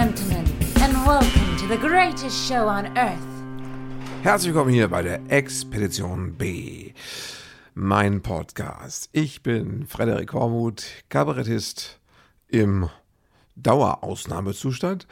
Gentlemen, 0.00 0.46
and 0.80 0.94
welcome 1.08 1.56
to 1.56 1.66
the 1.66 1.76
greatest 1.76 2.48
show 2.48 2.68
on 2.68 2.86
earth. 2.96 3.18
Herzlich 4.22 4.54
willkommen 4.54 4.72
hier 4.72 4.86
bei 4.86 5.02
der 5.02 5.20
Expedition 5.28 6.34
B, 6.34 6.92
mein 7.74 8.22
Podcast. 8.22 9.08
Ich 9.10 9.42
bin 9.42 9.88
Frederik 9.88 10.32
Hormuth, 10.34 10.84
Kabarettist 11.08 11.98
im 12.46 12.88
Dauerausnahmezustand 13.56 15.08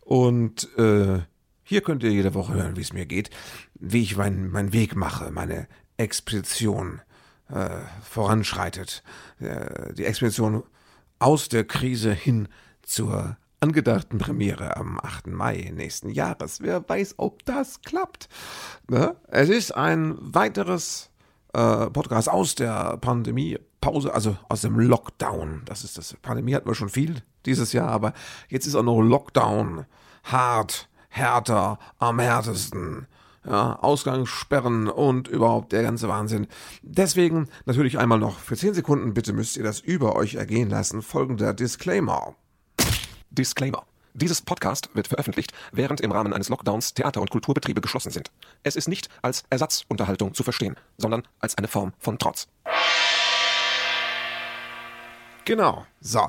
und 0.00 0.68
äh, 0.76 1.20
hier 1.62 1.82
könnt 1.82 2.02
ihr 2.02 2.10
jede 2.10 2.34
Woche 2.34 2.54
hören, 2.54 2.76
wie 2.76 2.80
es 2.80 2.92
mir 2.92 3.06
geht, 3.06 3.30
wie 3.74 4.02
ich 4.02 4.16
meinen 4.16 4.50
mein 4.50 4.72
Weg 4.72 4.96
mache, 4.96 5.30
meine 5.30 5.68
Expedition 5.96 7.02
äh, 7.50 7.68
voranschreitet. 8.02 9.04
Äh, 9.38 9.94
die 9.94 10.06
Expedition 10.06 10.64
aus 11.20 11.48
der 11.48 11.62
Krise 11.62 12.12
hin 12.12 12.48
zur 12.82 13.36
angedachten 13.60 14.18
Premiere 14.18 14.76
am 14.76 14.98
8. 15.00 15.28
Mai 15.28 15.72
nächsten 15.74 16.10
Jahres. 16.10 16.60
Wer 16.60 16.88
weiß, 16.88 17.14
ob 17.16 17.44
das 17.44 17.82
klappt. 17.82 18.28
Ne? 18.88 19.16
Es 19.28 19.48
ist 19.48 19.72
ein 19.72 20.16
weiteres 20.20 21.10
äh, 21.52 21.86
Podcast 21.90 22.28
aus 22.28 22.54
der 22.54 22.96
Pandemiepause, 22.98 24.14
also 24.14 24.36
aus 24.48 24.62
dem 24.62 24.78
Lockdown. 24.78 25.62
Das 25.64 25.84
ist 25.84 25.98
das. 25.98 26.14
Pandemie 26.22 26.54
hatten 26.54 26.68
wir 26.68 26.74
schon 26.74 26.88
viel 26.88 27.22
dieses 27.46 27.72
Jahr, 27.72 27.88
aber 27.88 28.12
jetzt 28.48 28.66
ist 28.66 28.74
auch 28.74 28.82
noch 28.82 29.00
Lockdown. 29.00 29.86
Hart, 30.24 30.88
härter, 31.08 31.78
am 31.98 32.18
härtesten 32.18 33.06
ja, 33.46 33.78
Ausgangssperren 33.80 34.88
und 34.88 35.26
überhaupt 35.26 35.72
der 35.72 35.82
ganze 35.82 36.08
Wahnsinn. 36.08 36.46
Deswegen 36.82 37.48
natürlich 37.64 37.98
einmal 37.98 38.18
noch 38.18 38.38
für 38.38 38.56
10 38.56 38.74
Sekunden, 38.74 39.14
bitte 39.14 39.32
müsst 39.32 39.56
ihr 39.56 39.64
das 39.64 39.80
über 39.80 40.16
euch 40.16 40.34
ergehen 40.34 40.68
lassen, 40.68 41.02
folgender 41.02 41.54
Disclaimer. 41.54 42.36
Disclaimer. 43.30 43.84
Dieses 44.14 44.42
Podcast 44.42 44.90
wird 44.94 45.08
veröffentlicht, 45.08 45.52
während 45.70 46.00
im 46.00 46.10
Rahmen 46.10 46.32
eines 46.32 46.48
Lockdowns 46.48 46.94
Theater- 46.94 47.20
und 47.20 47.30
Kulturbetriebe 47.30 47.80
geschlossen 47.80 48.10
sind. 48.10 48.30
Es 48.62 48.74
ist 48.74 48.88
nicht 48.88 49.08
als 49.22 49.44
Ersatzunterhaltung 49.50 50.34
zu 50.34 50.42
verstehen, 50.42 50.76
sondern 50.96 51.22
als 51.38 51.56
eine 51.56 51.68
Form 51.68 51.92
von 51.98 52.18
Trotz. 52.18 52.48
Genau. 55.44 55.86
So, 56.00 56.28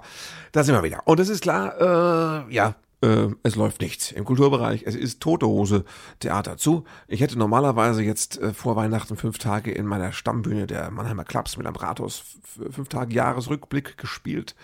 da 0.51 0.63
sind 0.63 0.75
wir 0.75 0.83
wieder. 0.83 1.01
Und 1.05 1.19
es 1.19 1.29
ist 1.29 1.41
klar, 1.41 2.45
äh, 2.47 2.53
ja, 2.53 2.75
äh, 3.01 3.27
es 3.43 3.55
läuft 3.55 3.81
nichts 3.81 4.11
im 4.11 4.23
Kulturbereich. 4.23 4.83
Es 4.85 4.95
ist 4.95 5.19
tote 5.19 5.47
Hose 5.47 5.83
Theater 6.19 6.57
zu. 6.57 6.85
Ich 7.07 7.21
hätte 7.21 7.37
normalerweise 7.37 8.03
jetzt 8.03 8.39
äh, 8.39 8.53
vor 8.53 8.75
Weihnachten 8.75 9.17
fünf 9.17 9.37
Tage 9.37 9.71
in 9.71 9.85
meiner 9.85 10.11
Stammbühne 10.11 10.67
der 10.67 10.91
Mannheimer 10.91 11.25
Clubs 11.25 11.57
mit 11.57 11.65
Ambratos 11.65 12.23
fünf 12.71 12.87
Tage 12.89 13.13
Jahresrückblick 13.13 13.97
gespielt. 13.97 14.55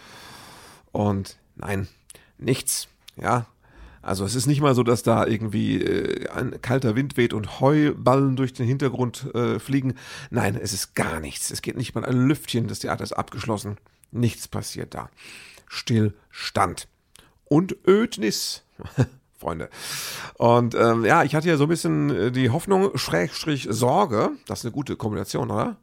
Und 0.91 1.37
nein, 1.55 1.87
nichts. 2.37 2.87
Ja, 3.17 3.45
also 4.05 4.23
es 4.23 4.35
ist 4.35 4.45
nicht 4.45 4.61
mal 4.61 4.75
so, 4.75 4.83
dass 4.83 5.01
da 5.01 5.25
irgendwie 5.25 5.81
äh, 5.81 6.29
ein 6.29 6.61
kalter 6.61 6.95
Wind 6.95 7.17
weht 7.17 7.33
und 7.33 7.59
Heuballen 7.59 8.35
durch 8.35 8.53
den 8.53 8.67
Hintergrund 8.67 9.33
äh, 9.33 9.57
fliegen. 9.57 9.95
Nein, 10.29 10.55
es 10.61 10.73
ist 10.73 10.93
gar 10.93 11.19
nichts. 11.19 11.49
Es 11.49 11.63
geht 11.63 11.75
nicht 11.75 11.95
mal 11.95 12.05
ein 12.05 12.27
Lüftchen. 12.27 12.67
Das 12.67 12.79
Theater 12.79 13.03
ist 13.03 13.13
abgeschlossen. 13.13 13.77
Nichts 14.11 14.47
passiert 14.47 14.93
da. 14.93 15.09
Stillstand 15.67 16.87
und 17.45 17.75
Ödnis. 17.87 18.63
Freunde. 19.39 19.69
Und 20.35 20.75
ähm, 20.75 21.03
ja, 21.03 21.23
ich 21.23 21.33
hatte 21.33 21.49
ja 21.49 21.57
so 21.57 21.63
ein 21.63 21.69
bisschen 21.69 22.09
äh, 22.09 22.31
die 22.31 22.51
Hoffnung, 22.51 22.95
Schrägstrich 22.97 23.67
Sorge, 23.71 24.31
das 24.47 24.59
ist 24.59 24.65
eine 24.65 24.71
gute 24.71 24.95
Kombination, 24.95 25.49
oder? 25.49 25.77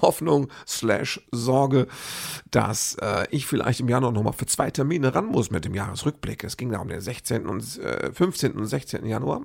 Hoffnung 0.00 0.48
slash 0.66 1.20
Sorge, 1.30 1.86
dass 2.50 2.96
äh, 3.00 3.26
ich 3.30 3.46
vielleicht 3.46 3.80
im 3.80 3.88
Januar 3.88 4.12
nochmal 4.12 4.32
für 4.32 4.46
zwei 4.46 4.70
Termine 4.70 5.14
ran 5.14 5.26
muss 5.26 5.50
mit 5.50 5.64
dem 5.64 5.74
Jahresrückblick. 5.74 6.44
Es 6.44 6.56
ging 6.56 6.70
da 6.70 6.78
um 6.78 6.88
den 6.88 7.00
16. 7.00 7.46
und 7.46 7.78
äh, 7.78 8.12
15. 8.12 8.52
und 8.52 8.66
16. 8.66 9.06
Januar. 9.06 9.42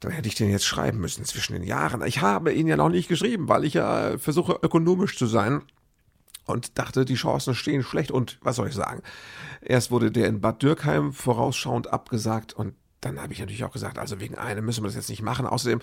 Dann 0.00 0.12
hätte 0.12 0.28
ich 0.28 0.34
den 0.34 0.50
jetzt 0.50 0.66
schreiben 0.66 0.98
müssen 0.98 1.24
zwischen 1.24 1.54
den 1.54 1.62
Jahren. 1.62 2.02
Ich 2.02 2.20
habe 2.20 2.52
ihn 2.52 2.66
ja 2.66 2.76
noch 2.76 2.90
nicht 2.90 3.08
geschrieben, 3.08 3.48
weil 3.48 3.64
ich 3.64 3.74
ja 3.74 4.18
versuche 4.18 4.58
ökonomisch 4.62 5.16
zu 5.16 5.26
sein 5.26 5.62
und 6.46 6.78
dachte, 6.78 7.04
die 7.04 7.14
Chancen 7.14 7.54
stehen 7.54 7.82
schlecht. 7.82 8.10
Und 8.10 8.38
was 8.42 8.56
soll 8.56 8.68
ich 8.68 8.74
sagen? 8.74 9.02
Erst 9.62 9.90
wurde 9.90 10.10
der 10.10 10.28
in 10.28 10.40
Bad 10.40 10.62
Dürkheim 10.62 11.12
vorausschauend 11.12 11.92
abgesagt 11.92 12.52
und 12.52 12.74
dann 13.00 13.20
habe 13.20 13.32
ich 13.34 13.40
natürlich 13.40 13.64
auch 13.64 13.72
gesagt, 13.72 13.98
also 13.98 14.18
wegen 14.18 14.36
einem 14.36 14.64
müssen 14.64 14.82
wir 14.82 14.88
das 14.88 14.96
jetzt 14.96 15.10
nicht 15.10 15.22
machen. 15.22 15.46
Außerdem, 15.46 15.80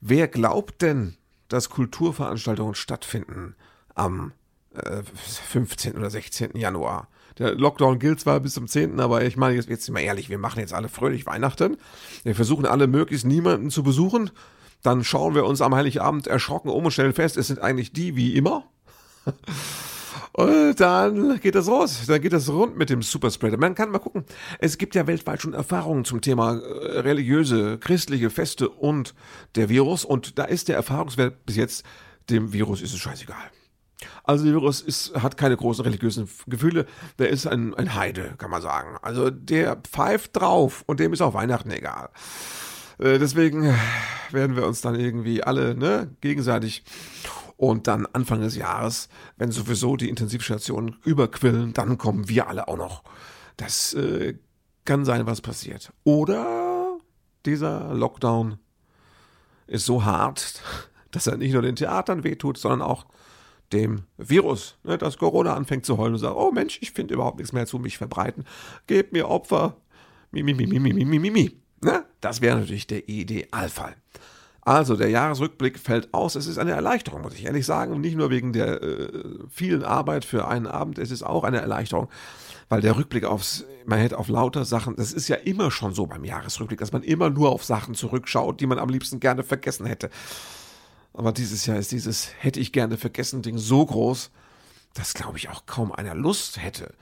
wer 0.00 0.26
glaubt 0.26 0.80
denn, 0.80 1.16
dass 1.52 1.70
Kulturveranstaltungen 1.70 2.74
stattfinden 2.74 3.54
am 3.94 4.32
äh, 4.74 5.02
15. 5.02 5.96
oder 5.96 6.10
16. 6.10 6.56
Januar? 6.56 7.08
Der 7.38 7.54
Lockdown 7.54 7.98
gilt 7.98 8.20
zwar 8.20 8.40
bis 8.40 8.54
zum 8.54 8.68
10., 8.68 9.00
aber 9.00 9.24
ich 9.24 9.36
meine, 9.36 9.54
jetzt, 9.54 9.68
jetzt 9.68 9.84
sind 9.84 9.94
wir 9.94 10.02
ehrlich, 10.02 10.28
wir 10.28 10.38
machen 10.38 10.60
jetzt 10.60 10.74
alle 10.74 10.88
fröhlich 10.88 11.26
Weihnachten. 11.26 11.76
Wir 12.24 12.34
versuchen 12.34 12.66
alle 12.66 12.86
möglichst 12.86 13.26
niemanden 13.26 13.70
zu 13.70 13.82
besuchen. 13.82 14.30
Dann 14.82 15.04
schauen 15.04 15.34
wir 15.34 15.44
uns 15.44 15.60
am 15.60 15.74
Heiligabend 15.74 16.26
erschrocken 16.26 16.68
um 16.68 16.84
und 16.84 16.90
stellen 16.90 17.12
fest, 17.12 17.36
es 17.36 17.46
sind 17.46 17.60
eigentlich 17.60 17.92
die 17.92 18.16
wie 18.16 18.34
immer. 18.34 18.64
Und 20.32 20.80
dann 20.80 21.40
geht 21.40 21.54
das 21.54 21.68
raus. 21.68 22.04
Dann 22.06 22.20
geht 22.20 22.32
das 22.32 22.48
rund 22.48 22.76
mit 22.76 22.88
dem 22.88 23.02
Superspreader. 23.02 23.58
Man 23.58 23.74
kann 23.74 23.90
mal 23.90 23.98
gucken. 23.98 24.24
Es 24.58 24.78
gibt 24.78 24.94
ja 24.94 25.06
weltweit 25.06 25.42
schon 25.42 25.52
Erfahrungen 25.52 26.04
zum 26.04 26.22
Thema 26.22 26.54
äh, 26.54 27.00
religiöse, 27.00 27.78
christliche 27.78 28.30
Feste 28.30 28.68
und 28.68 29.14
der 29.56 29.68
Virus. 29.68 30.04
Und 30.04 30.38
da 30.38 30.44
ist 30.44 30.68
der 30.68 30.76
Erfahrungswert 30.76 31.44
bis 31.44 31.56
jetzt, 31.56 31.84
dem 32.30 32.52
Virus 32.52 32.80
ist 32.80 32.94
es 32.94 33.00
scheißegal. 33.00 33.50
Also 34.24 34.44
der 34.44 34.54
Virus 34.54 34.80
ist, 34.80 35.14
hat 35.14 35.36
keine 35.36 35.56
großen 35.56 35.84
religiösen 35.84 36.28
Gefühle. 36.46 36.86
Der 37.18 37.28
ist 37.28 37.46
ein, 37.46 37.74
ein 37.74 37.94
Heide, 37.94 38.34
kann 38.38 38.50
man 38.50 38.62
sagen. 38.62 38.96
Also 39.02 39.30
der 39.30 39.76
pfeift 39.76 40.36
drauf 40.36 40.82
und 40.86 40.98
dem 40.98 41.12
ist 41.12 41.20
auch 41.20 41.34
Weihnachten 41.34 41.70
egal. 41.70 42.08
Äh, 42.98 43.18
deswegen 43.18 43.74
werden 44.30 44.56
wir 44.56 44.66
uns 44.66 44.80
dann 44.80 44.98
irgendwie 44.98 45.42
alle 45.42 45.74
ne, 45.74 46.10
gegenseitig 46.20 46.84
und 47.62 47.86
dann 47.86 48.06
Anfang 48.06 48.40
des 48.40 48.56
Jahres, 48.56 49.08
wenn 49.36 49.52
sowieso 49.52 49.96
die 49.96 50.08
Intensivstationen 50.08 50.96
überquillen, 51.04 51.72
dann 51.72 51.96
kommen 51.96 52.28
wir 52.28 52.48
alle 52.48 52.66
auch 52.66 52.76
noch. 52.76 53.04
Das 53.56 53.94
äh, 53.94 54.36
kann 54.84 55.04
sein, 55.04 55.26
was 55.26 55.40
passiert. 55.40 55.92
Oder 56.02 56.98
dieser 57.46 57.94
Lockdown 57.94 58.58
ist 59.68 59.86
so 59.86 60.04
hart, 60.04 60.60
dass 61.12 61.28
er 61.28 61.36
nicht 61.36 61.52
nur 61.52 61.62
den 61.62 61.76
Theatern 61.76 62.24
wehtut, 62.24 62.58
sondern 62.58 62.82
auch 62.82 63.06
dem 63.72 64.06
Virus, 64.16 64.76
ne, 64.82 64.98
dass 64.98 65.16
Corona 65.16 65.54
anfängt 65.54 65.86
zu 65.86 65.98
heulen 65.98 66.14
und 66.14 66.18
sagt, 66.18 66.34
oh 66.34 66.50
Mensch, 66.50 66.80
ich 66.82 66.90
finde 66.90 67.14
überhaupt 67.14 67.38
nichts 67.38 67.52
mehr 67.52 67.66
zu 67.66 67.78
mich 67.78 67.96
verbreiten. 67.96 68.44
Gebt 68.88 69.12
mir 69.12 69.28
Opfer. 69.28 69.76
Mi, 70.32 70.42
mi, 70.42 70.52
mi, 70.52 70.66
mi, 70.66 70.80
mi, 70.80 70.92
mi, 70.92 71.04
mi, 71.04 71.30
mi. 71.30 71.60
Ne? 71.80 72.04
Das 72.20 72.40
wäre 72.40 72.58
natürlich 72.58 72.88
der 72.88 73.08
Idealfall. 73.08 73.94
Also 74.64 74.96
der 74.96 75.10
Jahresrückblick 75.10 75.78
fällt 75.78 76.14
aus. 76.14 76.36
Es 76.36 76.46
ist 76.46 76.58
eine 76.58 76.70
Erleichterung, 76.70 77.22
muss 77.22 77.34
ich 77.34 77.44
ehrlich 77.44 77.66
sagen. 77.66 78.00
Nicht 78.00 78.16
nur 78.16 78.30
wegen 78.30 78.52
der 78.52 78.80
äh, 78.80 79.08
vielen 79.50 79.82
Arbeit 79.82 80.24
für 80.24 80.46
einen 80.46 80.68
Abend, 80.68 80.98
es 80.98 81.10
ist 81.10 81.24
auch 81.24 81.42
eine 81.42 81.60
Erleichterung, 81.60 82.08
weil 82.68 82.80
der 82.80 82.96
Rückblick 82.96 83.24
aufs, 83.24 83.64
man 83.86 83.98
hätte 83.98 84.18
auf 84.18 84.28
lauter 84.28 84.64
Sachen, 84.64 84.94
das 84.94 85.12
ist 85.12 85.26
ja 85.26 85.36
immer 85.36 85.72
schon 85.72 85.94
so 85.94 86.06
beim 86.06 86.24
Jahresrückblick, 86.24 86.78
dass 86.78 86.92
man 86.92 87.02
immer 87.02 87.28
nur 87.28 87.50
auf 87.50 87.64
Sachen 87.64 87.94
zurückschaut, 87.94 88.60
die 88.60 88.66
man 88.66 88.78
am 88.78 88.88
liebsten 88.88 89.18
gerne 89.18 89.42
vergessen 89.42 89.84
hätte. 89.84 90.10
Aber 91.12 91.32
dieses 91.32 91.66
Jahr 91.66 91.78
ist 91.78 91.90
dieses 91.90 92.30
hätte 92.38 92.60
ich 92.60 92.72
gerne 92.72 92.96
vergessen 92.96 93.42
Ding 93.42 93.58
so 93.58 93.84
groß, 93.84 94.30
dass 94.94 95.12
glaube 95.12 95.38
ich 95.38 95.48
auch 95.48 95.66
kaum 95.66 95.90
einer 95.90 96.14
Lust 96.14 96.62
hätte 96.62 96.94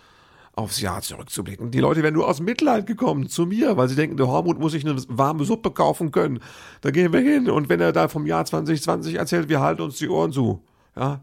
aufs 0.54 0.80
Jahr 0.80 1.00
zurückzublicken. 1.00 1.70
Die 1.70 1.80
Leute 1.80 2.02
wären 2.02 2.14
nur 2.14 2.28
aus 2.28 2.40
Mitleid 2.40 2.86
gekommen 2.86 3.28
zu 3.28 3.46
mir, 3.46 3.76
weil 3.76 3.88
sie 3.88 3.94
denken, 3.94 4.16
der 4.16 4.28
Hormut 4.28 4.58
muss 4.58 4.72
sich 4.72 4.84
eine 4.84 5.00
warme 5.08 5.44
Suppe 5.44 5.70
kaufen 5.70 6.10
können. 6.10 6.40
Da 6.80 6.90
gehen 6.90 7.12
wir 7.12 7.20
hin. 7.20 7.48
Und 7.50 7.68
wenn 7.68 7.80
er 7.80 7.92
da 7.92 8.08
vom 8.08 8.26
Jahr 8.26 8.44
2020 8.44 9.14
erzählt, 9.14 9.48
wir 9.48 9.60
halten 9.60 9.82
uns 9.82 9.98
die 9.98 10.08
Ohren 10.08 10.32
zu. 10.32 10.62
Ja, 10.96 11.20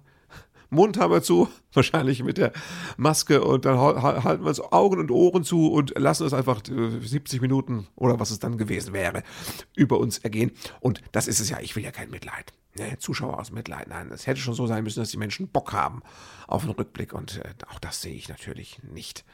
Mund 0.69 0.97
haben 0.97 1.11
wir 1.11 1.21
zu, 1.21 1.49
wahrscheinlich 1.73 2.23
mit 2.23 2.37
der 2.37 2.51
Maske 2.97 3.43
und 3.43 3.65
dann 3.65 3.77
halten 3.77 4.43
wir 4.43 4.49
uns 4.49 4.59
Augen 4.59 4.99
und 4.99 5.11
Ohren 5.11 5.43
zu 5.43 5.71
und 5.71 5.97
lassen 5.97 6.25
es 6.25 6.33
einfach 6.33 6.61
70 6.65 7.39
äh, 7.39 7.41
Minuten 7.41 7.87
oder 7.95 8.19
was 8.19 8.31
es 8.31 8.39
dann 8.39 8.57
gewesen 8.57 8.93
wäre, 8.93 9.23
über 9.75 9.99
uns 9.99 10.17
ergehen. 10.19 10.51
Und 10.79 11.01
das 11.11 11.27
ist 11.27 11.39
es 11.39 11.49
ja, 11.49 11.59
ich 11.59 11.75
will 11.75 11.83
ja 11.83 11.91
kein 11.91 12.09
Mitleid. 12.09 12.53
Ne, 12.77 12.97
Zuschauer 12.99 13.39
aus 13.39 13.51
Mitleid, 13.51 13.87
nein, 13.87 14.11
es 14.11 14.27
hätte 14.27 14.39
schon 14.39 14.53
so 14.53 14.67
sein 14.67 14.83
müssen, 14.83 14.99
dass 14.99 15.09
die 15.09 15.17
Menschen 15.17 15.47
Bock 15.47 15.73
haben 15.73 16.03
auf 16.45 16.63
einen 16.63 16.73
Rückblick 16.73 17.13
und 17.13 17.37
äh, 17.37 17.53
auch 17.71 17.79
das 17.79 18.01
sehe 18.01 18.13
ich 18.13 18.29
natürlich 18.29 18.79
nicht. 18.83 19.25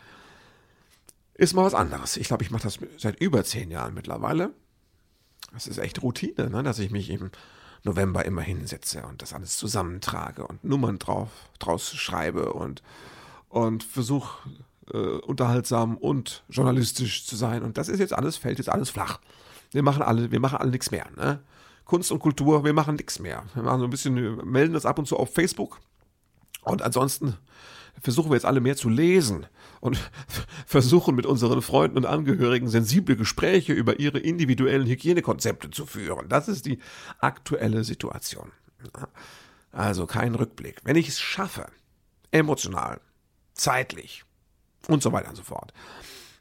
Ist 1.34 1.54
mal 1.54 1.66
was 1.66 1.74
anderes. 1.74 2.16
Ich 2.16 2.28
glaube, 2.28 2.44
ich 2.44 2.52
mache 2.52 2.64
das 2.64 2.80
seit 2.98 3.20
über 3.20 3.44
zehn 3.44 3.72
Jahren 3.72 3.94
mittlerweile. 3.96 4.52
Das 5.52 5.68
ist 5.68 5.78
echt 5.78 6.02
Routine, 6.02 6.50
ne, 6.50 6.64
dass 6.64 6.80
ich 6.80 6.92
mich 6.92 7.10
im 7.10 7.32
November 7.84 8.26
immer 8.26 8.42
hinsetze 8.42 9.04
und 9.04 9.22
das 9.22 9.34
alles 9.34 9.58
zusammentrage 9.58 10.48
und 10.48 10.64
Nummern 10.64 11.00
drauf, 11.00 11.30
draus 11.60 11.94
schreibe 11.94 12.54
und, 12.54 12.82
und 13.50 13.84
versuche 13.84 14.50
äh, 14.92 14.98
unterhaltsam 14.98 15.98
und 15.98 16.44
journalistisch 16.50 17.26
zu 17.26 17.36
sein. 17.36 17.62
Und 17.64 17.78
das 17.78 17.90
ist 17.90 18.00
jetzt 18.00 18.14
alles, 18.14 18.38
fällt 18.38 18.58
jetzt 18.58 18.70
alles 18.70 18.90
flach. 18.90 19.20
Wir 19.72 19.84
machen 19.84 20.02
alle, 20.02 20.32
wir 20.32 20.40
machen 20.40 20.58
alle 20.58 20.72
nichts 20.72 20.92
mehr. 20.92 21.08
Ne? 21.18 21.40
Kunst 21.86 22.12
und 22.12 22.20
Kultur, 22.20 22.64
wir 22.64 22.74
machen 22.74 22.96
nichts 22.96 23.20
mehr. 23.20 23.44
Wir 23.54 23.64
machen 23.64 23.80
so 23.80 23.86
ein 23.86 23.90
bisschen, 23.90 24.38
melden 24.50 24.74
das 24.74 24.86
ab 24.86 25.00
und 25.00 25.08
zu 25.08 25.18
auf 25.18 25.34
Facebook. 25.34 25.80
Und 26.62 26.82
ansonsten 26.82 27.38
versuchen 28.02 28.32
wir 28.32 28.36
jetzt 28.36 28.46
alle 28.46 28.62
mehr 28.62 28.76
zu 28.76 28.90
lesen 28.90 29.46
und 29.80 29.98
versuchen 30.66 31.16
mit 31.16 31.26
unseren 31.26 31.62
Freunden 31.62 31.98
und 31.98 32.06
Angehörigen 32.06 32.68
sensible 32.68 33.16
Gespräche 33.16 33.74
über 33.74 34.00
ihre 34.00 34.20
individuellen 34.20 34.88
Hygienekonzepte 34.88 35.70
zu 35.70 35.86
führen. 35.86 36.30
Das 36.30 36.48
ist 36.48 36.66
die 36.66 36.80
aktuelle 37.20 37.84
Situation. 37.84 38.52
Also 39.72 40.06
kein 40.06 40.36
Rückblick. 40.36 40.82
Wenn 40.84 40.96
ich 40.96 41.10
es 41.10 41.20
schaffe, 41.20 41.68
emotional, 42.32 43.02
zeitlich 43.54 44.24
und 44.88 45.02
so 45.02 45.12
weiter 45.12 45.30
und 45.30 45.36
so 45.36 45.44
fort, 45.44 45.74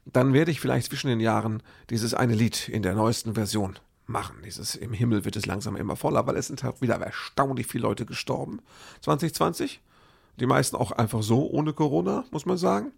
dann 0.05 0.33
werde 0.33 0.51
ich 0.51 0.59
vielleicht 0.59 0.87
zwischen 0.87 1.07
den 1.07 1.19
Jahren 1.19 1.63
dieses 1.89 2.13
eine 2.13 2.35
Lied 2.35 2.67
in 2.67 2.83
der 2.83 2.93
neuesten 2.93 3.35
Version 3.35 3.79
machen. 4.05 4.37
Dieses 4.43 4.75
Im 4.75 4.91
Himmel 4.93 5.23
wird 5.25 5.35
es 5.35 5.45
langsam 5.45 5.75
immer 5.75 5.95
voller, 5.95 6.27
weil 6.27 6.35
es 6.35 6.47
sind 6.47 6.63
halt 6.63 6.81
wieder 6.81 6.95
erstaunlich 6.95 7.67
viele 7.67 7.83
Leute 7.83 8.05
gestorben. 8.05 8.61
2020. 9.01 9.81
Die 10.39 10.45
meisten 10.45 10.75
auch 10.75 10.91
einfach 10.91 11.21
so 11.21 11.49
ohne 11.49 11.73
Corona, 11.73 12.25
muss 12.31 12.45
man 12.45 12.57
sagen. 12.57 12.91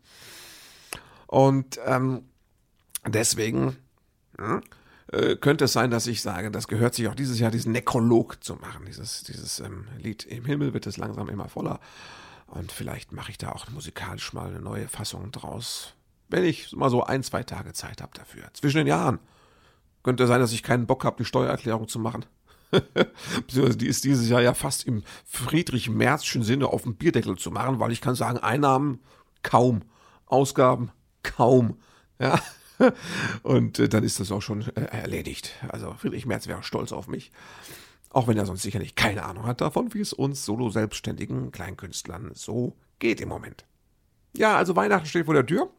Und 1.27 1.79
ähm, 1.85 2.23
deswegen 3.05 3.77
hm, 4.37 4.61
äh, 5.11 5.35
könnte 5.35 5.65
es 5.65 5.73
sein, 5.73 5.91
dass 5.91 6.07
ich 6.07 6.21
sage, 6.21 6.51
das 6.51 6.67
gehört 6.67 6.95
sich 6.95 7.07
auch 7.07 7.15
dieses 7.15 7.39
Jahr, 7.39 7.51
diesen 7.51 7.71
Nekrolog 7.71 8.43
zu 8.43 8.55
machen. 8.55 8.85
Dieses, 8.87 9.23
dieses 9.23 9.59
ähm, 9.59 9.87
Lied 9.97 10.23
Im 10.23 10.45
Himmel 10.45 10.73
wird 10.73 10.87
es 10.87 10.97
langsam 10.97 11.29
immer 11.29 11.49
voller. 11.49 11.79
Und 12.47 12.71
vielleicht 12.71 13.11
mache 13.11 13.31
ich 13.31 13.37
da 13.37 13.51
auch 13.51 13.69
musikalisch 13.69 14.33
mal 14.33 14.49
eine 14.49 14.61
neue 14.61 14.87
Fassung 14.87 15.31
draus. 15.31 15.93
Wenn 16.29 16.43
ich 16.43 16.71
mal 16.73 16.89
so 16.89 17.03
ein, 17.03 17.23
zwei 17.23 17.43
Tage 17.43 17.73
Zeit 17.73 18.01
habe 18.01 18.11
dafür. 18.15 18.45
Zwischen 18.53 18.77
den 18.77 18.87
Jahren. 18.87 19.19
Könnte 20.03 20.27
sein, 20.27 20.39
dass 20.39 20.51
ich 20.51 20.63
keinen 20.63 20.85
Bock 20.85 21.03
habe, 21.03 21.17
die 21.17 21.25
Steuererklärung 21.25 21.87
zu 21.87 21.99
machen. 21.99 22.25
Beziehungsweise 22.71 23.77
die 23.77 23.87
ist 23.87 24.03
dieses 24.03 24.29
Jahr 24.29 24.41
ja 24.41 24.53
fast 24.53 24.85
im 24.85 25.03
Friedrich-Merzschen 25.25 26.43
Sinne 26.43 26.67
auf 26.67 26.83
dem 26.83 26.95
Bierdeckel 26.95 27.37
zu 27.37 27.51
machen, 27.51 27.79
weil 27.79 27.91
ich 27.91 28.01
kann 28.01 28.15
sagen, 28.15 28.37
Einnahmen 28.37 28.99
kaum, 29.43 29.83
Ausgaben 30.25 30.91
kaum. 31.23 31.77
Ja. 32.19 32.39
Und 33.43 33.79
äh, 33.79 33.87
dann 33.87 34.03
ist 34.03 34.19
das 34.19 34.31
auch 34.31 34.41
schon 34.41 34.61
äh, 34.75 34.81
erledigt. 34.81 35.51
Also 35.69 35.93
Friedrich 35.97 36.25
Merz 36.25 36.47
wäre 36.47 36.63
stolz 36.63 36.91
auf 36.91 37.07
mich. 37.07 37.31
Auch 38.09 38.27
wenn 38.27 38.37
er 38.37 38.45
sonst 38.45 38.63
sicherlich 38.63 38.95
keine 38.95 39.23
Ahnung 39.23 39.45
hat 39.45 39.61
davon, 39.61 39.93
wie 39.93 40.01
es 40.01 40.13
uns 40.13 40.45
solo-selbstständigen 40.45 41.51
Kleinkünstlern 41.51 42.31
so 42.33 42.75
geht 42.99 43.21
im 43.21 43.29
Moment. 43.29 43.65
Ja, 44.35 44.55
also 44.57 44.75
Weihnachten 44.75 45.07
steht 45.07 45.25
vor 45.25 45.33
der 45.33 45.45
Tür. 45.45 45.69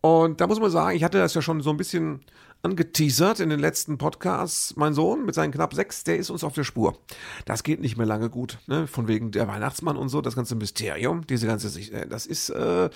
Und 0.00 0.40
da 0.40 0.46
muss 0.46 0.60
man 0.60 0.70
sagen, 0.70 0.96
ich 0.96 1.04
hatte 1.04 1.18
das 1.18 1.34
ja 1.34 1.42
schon 1.42 1.60
so 1.60 1.70
ein 1.70 1.76
bisschen 1.76 2.20
angeteasert 2.62 3.40
in 3.40 3.50
den 3.50 3.60
letzten 3.60 3.98
Podcasts. 3.98 4.76
Mein 4.76 4.94
Sohn 4.94 5.24
mit 5.24 5.34
seinen 5.34 5.52
knapp 5.52 5.74
sechs, 5.74 6.04
der 6.04 6.16
ist 6.16 6.30
uns 6.30 6.44
auf 6.44 6.54
der 6.54 6.64
Spur. 6.64 6.98
Das 7.44 7.62
geht 7.62 7.80
nicht 7.80 7.96
mehr 7.96 8.06
lange 8.06 8.30
gut, 8.30 8.58
ne? 8.66 8.86
Von 8.86 9.08
wegen 9.08 9.30
der 9.30 9.48
Weihnachtsmann 9.48 9.96
und 9.96 10.08
so, 10.08 10.20
das 10.20 10.34
ganze 10.34 10.54
Mysterium, 10.56 11.26
diese 11.26 11.46
ganze, 11.46 11.68
äh, 11.80 12.06
das 12.08 12.26
ist, 12.26 12.50
äh, 12.50 12.90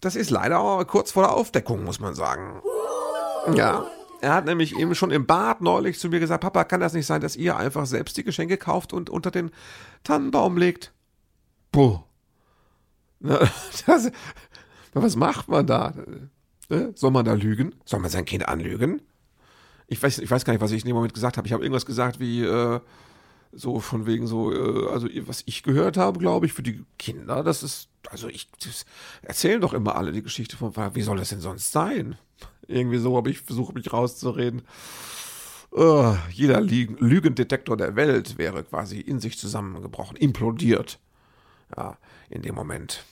das 0.00 0.16
ist 0.16 0.30
leider 0.30 0.84
kurz 0.86 1.12
vor 1.12 1.24
der 1.24 1.32
Aufdeckung, 1.32 1.84
muss 1.84 2.00
man 2.00 2.14
sagen. 2.14 2.62
Ja. 3.54 3.86
Er 4.20 4.34
hat 4.34 4.44
nämlich 4.44 4.78
eben 4.78 4.94
schon 4.94 5.10
im 5.10 5.26
Bad 5.26 5.62
neulich 5.62 5.98
zu 5.98 6.08
mir 6.08 6.20
gesagt, 6.20 6.42
Papa, 6.42 6.62
kann 6.62 6.80
das 6.80 6.92
nicht 6.92 7.06
sein, 7.06 7.20
dass 7.20 7.34
ihr 7.34 7.56
einfach 7.56 7.86
selbst 7.86 8.16
die 8.16 8.22
Geschenke 8.22 8.56
kauft 8.56 8.92
und 8.92 9.10
unter 9.10 9.32
den 9.32 9.50
Tannenbaum 10.04 10.56
legt? 10.56 10.92
Boah. 11.72 12.04
Das, 13.86 14.10
was 14.94 15.16
macht 15.16 15.48
man 15.48 15.66
da? 15.66 15.94
Ne? 16.72 16.92
Soll 16.94 17.10
man 17.10 17.26
da 17.26 17.34
lügen? 17.34 17.74
Soll 17.84 18.00
man 18.00 18.10
sein 18.10 18.24
Kind 18.24 18.48
anlügen? 18.48 19.02
Ich 19.88 20.02
weiß, 20.02 20.20
ich 20.20 20.30
weiß 20.30 20.46
gar 20.46 20.54
nicht, 20.54 20.62
was 20.62 20.72
ich 20.72 20.82
in 20.82 20.88
dem 20.88 20.96
Moment 20.96 21.12
gesagt 21.12 21.36
habe. 21.36 21.46
Ich 21.46 21.52
habe 21.52 21.62
irgendwas 21.62 21.84
gesagt 21.84 22.18
wie, 22.18 22.42
äh, 22.42 22.80
so 23.52 23.78
von 23.78 24.06
wegen 24.06 24.26
so, 24.26 24.50
äh, 24.50 24.88
also 24.90 25.06
was 25.26 25.42
ich 25.44 25.62
gehört 25.62 25.98
habe, 25.98 26.18
glaube 26.18 26.46
ich, 26.46 26.54
für 26.54 26.62
die 26.62 26.82
Kinder, 26.98 27.44
das 27.44 27.62
ist, 27.62 27.88
also 28.08 28.26
ich, 28.28 28.48
erzählen 29.20 29.60
doch 29.60 29.74
immer 29.74 29.96
alle 29.96 30.12
die 30.12 30.22
Geschichte 30.22 30.56
von, 30.56 30.72
wie 30.94 31.02
soll 31.02 31.18
das 31.18 31.28
denn 31.28 31.40
sonst 31.42 31.72
sein? 31.72 32.16
Irgendwie 32.66 32.96
so 32.96 33.18
habe 33.18 33.28
ich 33.28 33.42
versucht, 33.42 33.74
mich 33.74 33.92
rauszureden. 33.92 34.62
Uh, 35.74 36.16
jeder 36.30 36.62
Lügendetektor 36.62 37.76
der 37.76 37.96
Welt 37.96 38.38
wäre 38.38 38.64
quasi 38.64 38.98
in 38.98 39.20
sich 39.20 39.38
zusammengebrochen, 39.38 40.16
implodiert. 40.16 40.98
Ja, 41.76 41.98
in 42.30 42.40
dem 42.40 42.54
Moment. 42.54 43.04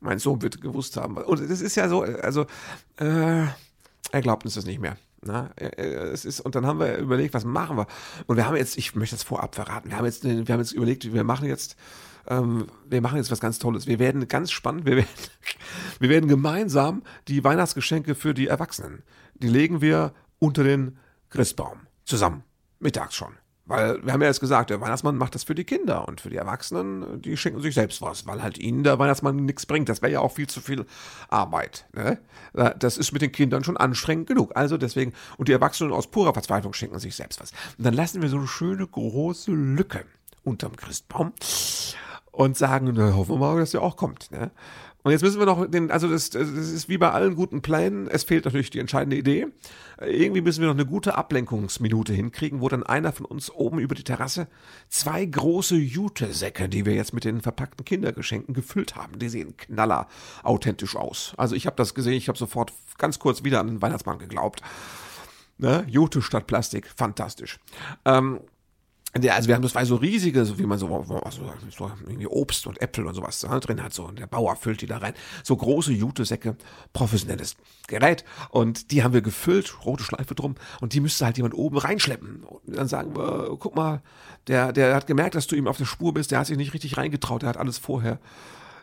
Mein 0.00 0.18
Sohn 0.18 0.42
wird 0.42 0.60
gewusst 0.60 0.96
haben. 0.96 1.16
Und 1.16 1.48
das 1.48 1.60
ist 1.60 1.76
ja 1.76 1.88
so, 1.88 2.02
also, 2.02 2.46
äh, 2.96 3.44
er 4.12 4.20
glaubt 4.22 4.44
uns 4.44 4.54
das 4.54 4.64
nicht 4.64 4.80
mehr. 4.80 4.96
Na, 5.22 5.50
es 5.56 6.24
ist, 6.24 6.40
und 6.40 6.54
dann 6.54 6.66
haben 6.66 6.80
wir 6.80 6.96
überlegt, 6.96 7.34
was 7.34 7.44
machen 7.44 7.76
wir? 7.76 7.86
Und 8.26 8.36
wir 8.36 8.46
haben 8.46 8.56
jetzt, 8.56 8.78
ich 8.78 8.94
möchte 8.94 9.16
das 9.16 9.22
vorab 9.22 9.54
verraten, 9.54 9.90
wir 9.90 9.98
haben 9.98 10.06
jetzt, 10.06 10.24
wir 10.24 10.52
haben 10.52 10.60
jetzt 10.60 10.72
überlegt, 10.72 11.12
wir 11.12 11.24
machen 11.24 11.46
jetzt, 11.46 11.76
ähm, 12.26 12.68
wir 12.88 13.02
machen 13.02 13.18
jetzt 13.18 13.30
was 13.30 13.40
ganz 13.40 13.58
Tolles. 13.58 13.86
Wir 13.86 13.98
werden 13.98 14.28
ganz 14.28 14.50
spannend, 14.50 14.86
wir 14.86 14.96
werden, 14.96 15.08
wir 15.98 16.08
werden 16.08 16.28
gemeinsam 16.28 17.02
die 17.28 17.44
Weihnachtsgeschenke 17.44 18.14
für 18.14 18.32
die 18.32 18.46
Erwachsenen, 18.46 19.02
die 19.34 19.48
legen 19.48 19.82
wir 19.82 20.14
unter 20.38 20.64
den 20.64 20.98
Christbaum. 21.28 21.80
Zusammen. 22.04 22.42
Mittags 22.78 23.14
schon. 23.14 23.34
Weil 23.70 24.04
wir 24.04 24.12
haben 24.12 24.20
ja 24.20 24.26
jetzt 24.26 24.40
gesagt, 24.40 24.70
der 24.70 24.80
Weihnachtsmann 24.80 25.16
macht 25.16 25.36
das 25.36 25.44
für 25.44 25.54
die 25.54 25.62
Kinder 25.62 26.08
und 26.08 26.20
für 26.20 26.28
die 26.28 26.38
Erwachsenen, 26.38 27.22
die 27.22 27.36
schenken 27.36 27.60
sich 27.60 27.76
selbst 27.76 28.02
was, 28.02 28.26
weil 28.26 28.42
halt 28.42 28.58
ihnen 28.58 28.82
der 28.82 28.98
Weihnachtsmann 28.98 29.36
nichts 29.36 29.64
bringt. 29.64 29.88
Das 29.88 30.02
wäre 30.02 30.10
ja 30.10 30.18
auch 30.18 30.32
viel 30.32 30.48
zu 30.48 30.60
viel 30.60 30.86
Arbeit. 31.28 31.86
Ne? 31.94 32.18
Das 32.52 32.98
ist 32.98 33.12
mit 33.12 33.22
den 33.22 33.30
Kindern 33.30 33.62
schon 33.62 33.76
anstrengend 33.76 34.26
genug. 34.26 34.56
Also 34.56 34.76
deswegen, 34.76 35.12
und 35.36 35.46
die 35.46 35.52
Erwachsenen 35.52 35.92
aus 35.92 36.08
purer 36.08 36.32
Verzweiflung 36.32 36.72
schenken 36.72 36.98
sich 36.98 37.14
selbst 37.14 37.40
was. 37.40 37.52
Und 37.78 37.86
dann 37.86 37.94
lassen 37.94 38.20
wir 38.22 38.28
so 38.28 38.38
eine 38.38 38.48
schöne 38.48 38.84
große 38.84 39.52
Lücke 39.52 40.04
unterm 40.42 40.74
Christbaum 40.74 41.32
und 42.32 42.56
sagen, 42.56 42.90
na, 42.92 43.14
hoffen 43.14 43.36
wir 43.36 43.38
mal, 43.38 43.60
dass 43.60 43.70
der 43.70 43.82
auch 43.82 43.96
kommt. 43.96 44.32
Ne? 44.32 44.50
Und 45.02 45.12
jetzt 45.12 45.22
müssen 45.22 45.38
wir 45.38 45.46
noch 45.46 45.66
den, 45.66 45.90
also 45.90 46.08
das, 46.08 46.30
das 46.30 46.48
ist 46.48 46.88
wie 46.88 46.98
bei 46.98 47.10
allen 47.10 47.34
guten 47.34 47.62
Plänen, 47.62 48.06
es 48.08 48.24
fehlt 48.24 48.44
natürlich 48.44 48.70
die 48.70 48.80
entscheidende 48.80 49.16
Idee. 49.16 49.46
Irgendwie 50.00 50.42
müssen 50.42 50.60
wir 50.60 50.68
noch 50.68 50.74
eine 50.74 50.86
gute 50.86 51.16
Ablenkungsminute 51.16 52.12
hinkriegen, 52.12 52.60
wo 52.60 52.68
dann 52.68 52.82
einer 52.82 53.12
von 53.12 53.26
uns 53.26 53.50
oben 53.50 53.78
über 53.78 53.94
die 53.94 54.04
Terrasse 54.04 54.48
zwei 54.88 55.24
große 55.24 55.76
Jutesäcke, 55.76 56.68
die 56.68 56.84
wir 56.84 56.94
jetzt 56.94 57.14
mit 57.14 57.24
den 57.24 57.40
verpackten 57.40 57.84
Kindergeschenken 57.84 58.54
gefüllt 58.54 58.96
haben, 58.96 59.18
die 59.18 59.28
sehen 59.28 59.56
knaller 59.56 60.06
authentisch 60.42 60.96
aus. 60.96 61.32
Also 61.36 61.54
ich 61.54 61.66
habe 61.66 61.76
das 61.76 61.94
gesehen, 61.94 62.14
ich 62.14 62.28
habe 62.28 62.38
sofort 62.38 62.72
ganz 62.98 63.18
kurz 63.18 63.42
wieder 63.42 63.60
an 63.60 63.68
den 63.68 63.82
Weihnachtsmann 63.82 64.18
geglaubt. 64.18 64.60
Ne? 65.56 65.84
Jute 65.88 66.22
statt 66.22 66.46
Plastik, 66.46 66.86
fantastisch. 66.94 67.58
Ähm, 68.04 68.40
der, 69.16 69.34
also 69.34 69.48
wir 69.48 69.56
haben 69.56 69.62
das 69.62 69.74
war 69.74 69.84
so 69.84 69.96
riesige, 69.96 70.44
so 70.44 70.58
wie 70.58 70.66
man 70.66 70.78
so, 70.78 70.94
also 71.24 71.42
so 71.70 71.90
irgendwie 72.06 72.28
Obst 72.28 72.66
und 72.66 72.80
Äpfel 72.80 73.06
und 73.06 73.14
sowas 73.14 73.40
drin 73.40 73.82
hat, 73.82 73.92
so 73.92 74.04
und 74.04 74.18
der 74.18 74.28
Bauer 74.28 74.54
füllt 74.54 74.82
die 74.82 74.86
da 74.86 74.98
rein. 74.98 75.14
So 75.42 75.56
große 75.56 75.92
Jutesäcke, 75.92 76.56
professionelles 76.92 77.56
Gerät 77.88 78.24
und 78.50 78.92
die 78.92 79.02
haben 79.02 79.12
wir 79.12 79.20
gefüllt, 79.20 79.84
rote 79.84 80.04
Schleife 80.04 80.34
drum 80.36 80.54
und 80.80 80.92
die 80.92 81.00
müsste 81.00 81.24
halt 81.24 81.36
jemand 81.36 81.54
oben 81.54 81.78
reinschleppen 81.78 82.44
und 82.44 82.76
dann 82.76 82.86
sagen 82.86 83.16
wir, 83.16 83.56
guck 83.58 83.74
mal, 83.74 84.00
der, 84.46 84.72
der 84.72 84.94
hat 84.94 85.08
gemerkt, 85.08 85.34
dass 85.34 85.48
du 85.48 85.56
ihm 85.56 85.66
auf 85.66 85.76
der 85.76 85.86
Spur 85.86 86.14
bist, 86.14 86.30
der 86.30 86.38
hat 86.38 86.46
sich 86.46 86.56
nicht 86.56 86.72
richtig 86.72 86.96
reingetraut, 86.96 87.42
der 87.42 87.48
hat 87.48 87.56
alles 87.56 87.78
vorher 87.78 88.20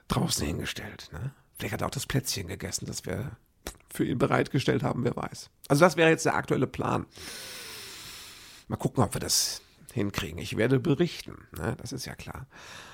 draußen 0.10 0.46
hingestellt. 0.46 1.10
Ne? 1.14 1.32
Vielleicht 1.58 1.74
hat 1.74 1.82
er 1.82 1.88
auch 1.88 1.92
das 1.92 2.06
Plätzchen 2.06 2.48
gegessen, 2.48 2.86
das 2.86 3.06
wir 3.06 3.32
für 3.90 4.06
ihn 4.06 4.18
bereitgestellt 4.18 4.84
haben, 4.84 5.04
wer 5.04 5.16
weiß. 5.16 5.50
Also 5.70 5.86
das 5.86 5.96
wäre 5.96 6.10
jetzt 6.10 6.26
der 6.26 6.36
aktuelle 6.36 6.68
Plan. 6.68 7.06
Mal 8.68 8.76
gucken, 8.76 9.04
ob 9.04 9.14
wir 9.16 9.22
das 9.22 9.62
hinkriegen. 9.98 10.38
Ich 10.40 10.56
werde 10.56 10.80
berichten, 10.80 11.48
ne? 11.58 11.76
das 11.82 11.92
ist 11.92 12.06
ja 12.06 12.16
klar. 12.16 12.48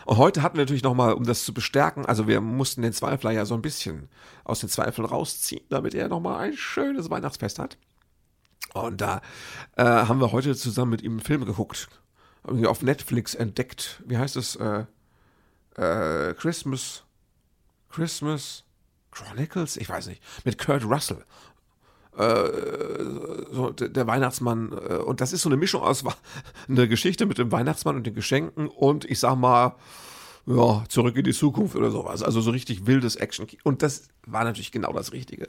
Und 0.06 0.18
heute 0.18 0.42
hatten 0.42 0.58
wir 0.58 0.64
natürlich 0.64 0.84
nochmal, 0.84 1.14
um 1.14 1.26
das 1.26 1.46
zu 1.46 1.54
bestärken, 1.54 2.06
also 2.06 2.28
wir 2.28 2.42
mussten 2.42 2.82
den 2.82 2.94
Zweifler 2.94 3.32
ja 3.32 3.46
so 3.46 3.54
ein 3.54 3.62
bisschen 3.62 4.10
aus 4.44 4.62
den 4.62 4.70
Zweifeln 4.70 5.06
rausziehen, 5.06 5.64
damit 5.70 5.94
er 5.94 6.08
nochmal 6.08 6.40
ein 6.40 6.54
schönes 6.54 7.10
Weihnachtsfest 7.10 7.60
hat. 7.60 7.78
Und 8.74 9.02
da 9.02 9.22
äh, 9.76 9.84
haben 9.84 10.20
wir 10.20 10.32
heute 10.32 10.56
zusammen 10.56 10.92
mit 10.92 11.02
ihm 11.02 11.14
einen 11.14 11.20
Film 11.20 11.46
geguckt. 11.46 11.90
Irgendwie 12.46 12.68
auf 12.68 12.82
Netflix 12.82 13.36
entdeckt. 13.36 14.02
Wie 14.06 14.18
heißt 14.18 14.36
es? 14.36 14.56
Äh, 14.56 14.86
äh, 15.76 16.34
Christmas. 16.34 17.04
Christmas 17.90 18.64
Chronicles? 19.12 19.78
Ich 19.78 19.90
weiß 19.90 20.08
nicht. 20.08 20.24
Mit 20.44 20.58
Kurt 20.58 20.84
Russell 20.84 21.24
äh, 22.18 23.04
so 23.52 23.70
der 23.72 24.08
Weihnachtsmann 24.08 24.72
äh, 24.72 24.96
und 24.96 25.22
das 25.22 25.34
ist 25.34 25.42
so 25.42 25.50
eine 25.50 25.58
Mischung 25.58 25.82
aus 25.82 26.04
eine 26.70 26.88
Geschichte 26.88 27.26
mit 27.26 27.38
dem 27.38 27.52
Weihnachtsmann 27.52 27.96
und 27.96 28.06
den 28.06 28.16
Geschenken 28.16 28.68
und 28.68 29.06
ich 29.06 29.20
sag 29.20 29.36
mal 29.36 29.76
ja, 30.46 30.84
zurück 30.90 31.16
in 31.16 31.24
die 31.24 31.34
Zukunft 31.34 31.76
oder 31.76 31.90
sowas. 31.90 32.22
Also 32.22 32.42
so 32.42 32.52
richtig 32.52 32.86
wildes 32.86 33.16
Action. 33.16 33.48
Und 33.64 33.82
das 33.82 34.10
war 34.26 34.44
natürlich 34.44 34.72
genau 34.72 34.92
das 34.92 35.14
Richtige. 35.14 35.48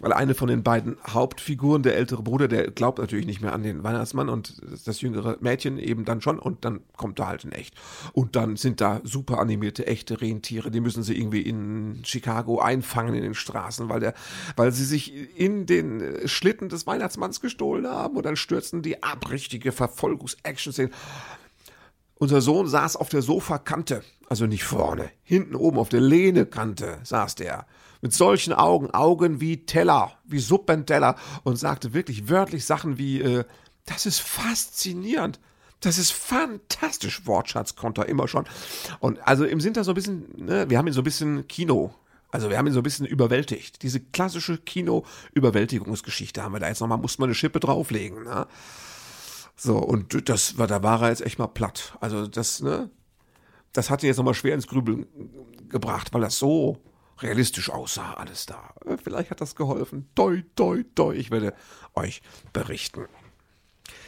Weil 0.00 0.12
eine 0.12 0.34
von 0.34 0.48
den 0.48 0.62
beiden 0.62 0.96
Hauptfiguren, 1.06 1.82
der 1.82 1.96
ältere 1.96 2.22
Bruder, 2.22 2.48
der 2.48 2.70
glaubt 2.70 2.98
natürlich 2.98 3.26
nicht 3.26 3.40
mehr 3.40 3.52
an 3.52 3.62
den 3.62 3.84
Weihnachtsmann 3.84 4.28
und 4.28 4.60
das 4.86 5.00
jüngere 5.00 5.36
Mädchen 5.40 5.78
eben 5.78 6.04
dann 6.04 6.20
schon 6.20 6.38
und 6.38 6.64
dann 6.64 6.80
kommt 6.96 7.18
da 7.18 7.28
halt 7.28 7.44
in 7.44 7.52
echt. 7.52 7.74
Und 8.12 8.34
dann 8.34 8.56
sind 8.56 8.80
da 8.80 9.00
super 9.04 9.38
animierte 9.38 9.86
echte 9.86 10.20
Rentiere, 10.20 10.70
die 10.70 10.80
müssen 10.80 11.02
sie 11.02 11.16
irgendwie 11.18 11.42
in 11.42 12.02
Chicago 12.04 12.60
einfangen 12.60 13.14
in 13.14 13.22
den 13.22 13.34
Straßen, 13.34 13.88
weil 13.88 14.00
der, 14.00 14.14
weil 14.56 14.72
sie 14.72 14.84
sich 14.84 15.38
in 15.38 15.66
den 15.66 16.26
Schlitten 16.26 16.68
des 16.68 16.86
Weihnachtsmanns 16.86 17.40
gestohlen 17.40 17.86
haben 17.86 18.16
und 18.16 18.24
dann 18.24 18.36
stürzen 18.36 18.82
die 18.82 19.02
ab, 19.02 19.30
richtige 19.30 19.72
Verfolgungs-Action-Szenen. 19.72 20.92
Unser 22.14 22.40
Sohn 22.40 22.68
saß 22.68 22.96
auf 22.96 23.08
der 23.08 23.20
Sofakante, 23.20 24.02
Also 24.28 24.46
nicht 24.46 24.64
vorne, 24.64 25.10
hinten 25.22 25.56
oben 25.56 25.78
auf 25.78 25.88
der 25.88 26.00
Lehnekante 26.00 27.00
saß 27.02 27.34
der. 27.34 27.66
Mit 28.02 28.12
solchen 28.12 28.52
Augen, 28.52 28.90
Augen 28.90 29.40
wie 29.40 29.64
Teller, 29.64 30.12
wie 30.24 30.40
Suppenteller 30.40 31.16
und 31.44 31.56
sagte 31.56 31.94
wirklich 31.94 32.28
wörtlich 32.28 32.66
Sachen 32.66 32.98
wie, 32.98 33.22
äh, 33.22 33.44
das 33.86 34.04
ist 34.04 34.20
faszinierend. 34.20 35.40
Das 35.80 35.98
ist 35.98 36.12
fantastisch, 36.12 37.26
Wortschatz 37.26 37.74
konnte 37.74 38.02
er 38.02 38.08
immer 38.08 38.28
schon. 38.28 38.44
Und 39.00 39.26
also 39.26 39.44
im 39.44 39.60
sind 39.60 39.76
da 39.76 39.84
so 39.84 39.92
ein 39.92 39.94
bisschen, 39.94 40.26
ne, 40.36 40.68
wir 40.68 40.78
haben 40.78 40.86
ihn 40.86 40.92
so 40.92 41.00
ein 41.00 41.04
bisschen 41.04 41.48
Kino, 41.48 41.94
also 42.32 42.50
wir 42.50 42.58
haben 42.58 42.66
ihn 42.66 42.72
so 42.72 42.80
ein 42.80 42.84
bisschen 42.84 43.06
überwältigt. 43.06 43.82
Diese 43.82 44.00
klassische 44.00 44.58
Kino-Überwältigungsgeschichte 44.58 46.42
haben 46.42 46.52
wir 46.52 46.60
da 46.60 46.68
jetzt 46.68 46.80
nochmal, 46.80 46.98
mussten 46.98 47.20
wir 47.22 47.26
eine 47.26 47.34
Schippe 47.34 47.60
drauflegen. 47.60 48.24
Ne? 48.24 48.46
So, 49.54 49.76
und 49.76 50.28
das 50.28 50.56
war, 50.56 50.66
da 50.66 50.82
war 50.82 51.02
er 51.02 51.10
jetzt 51.10 51.20
echt 51.20 51.38
mal 51.38 51.46
platt. 51.46 51.96
Also 52.00 52.26
das, 52.26 52.62
ne, 52.62 52.88
das 53.72 53.90
hat 53.90 54.02
ihn 54.02 54.06
jetzt 54.06 54.16
nochmal 54.16 54.34
schwer 54.34 54.54
ins 54.54 54.66
Grübeln 54.66 55.06
gebracht, 55.68 56.14
weil 56.14 56.22
das 56.22 56.38
so 56.38 56.78
realistisch 57.22 57.70
aussah, 57.70 58.14
alles 58.14 58.46
da. 58.46 58.74
Vielleicht 59.02 59.30
hat 59.30 59.40
das 59.40 59.54
geholfen. 59.54 60.08
Doi, 60.14 60.44
doi, 60.56 60.84
doi. 60.94 61.16
Ich 61.16 61.30
werde 61.30 61.54
euch 61.94 62.22
berichten. 62.52 63.06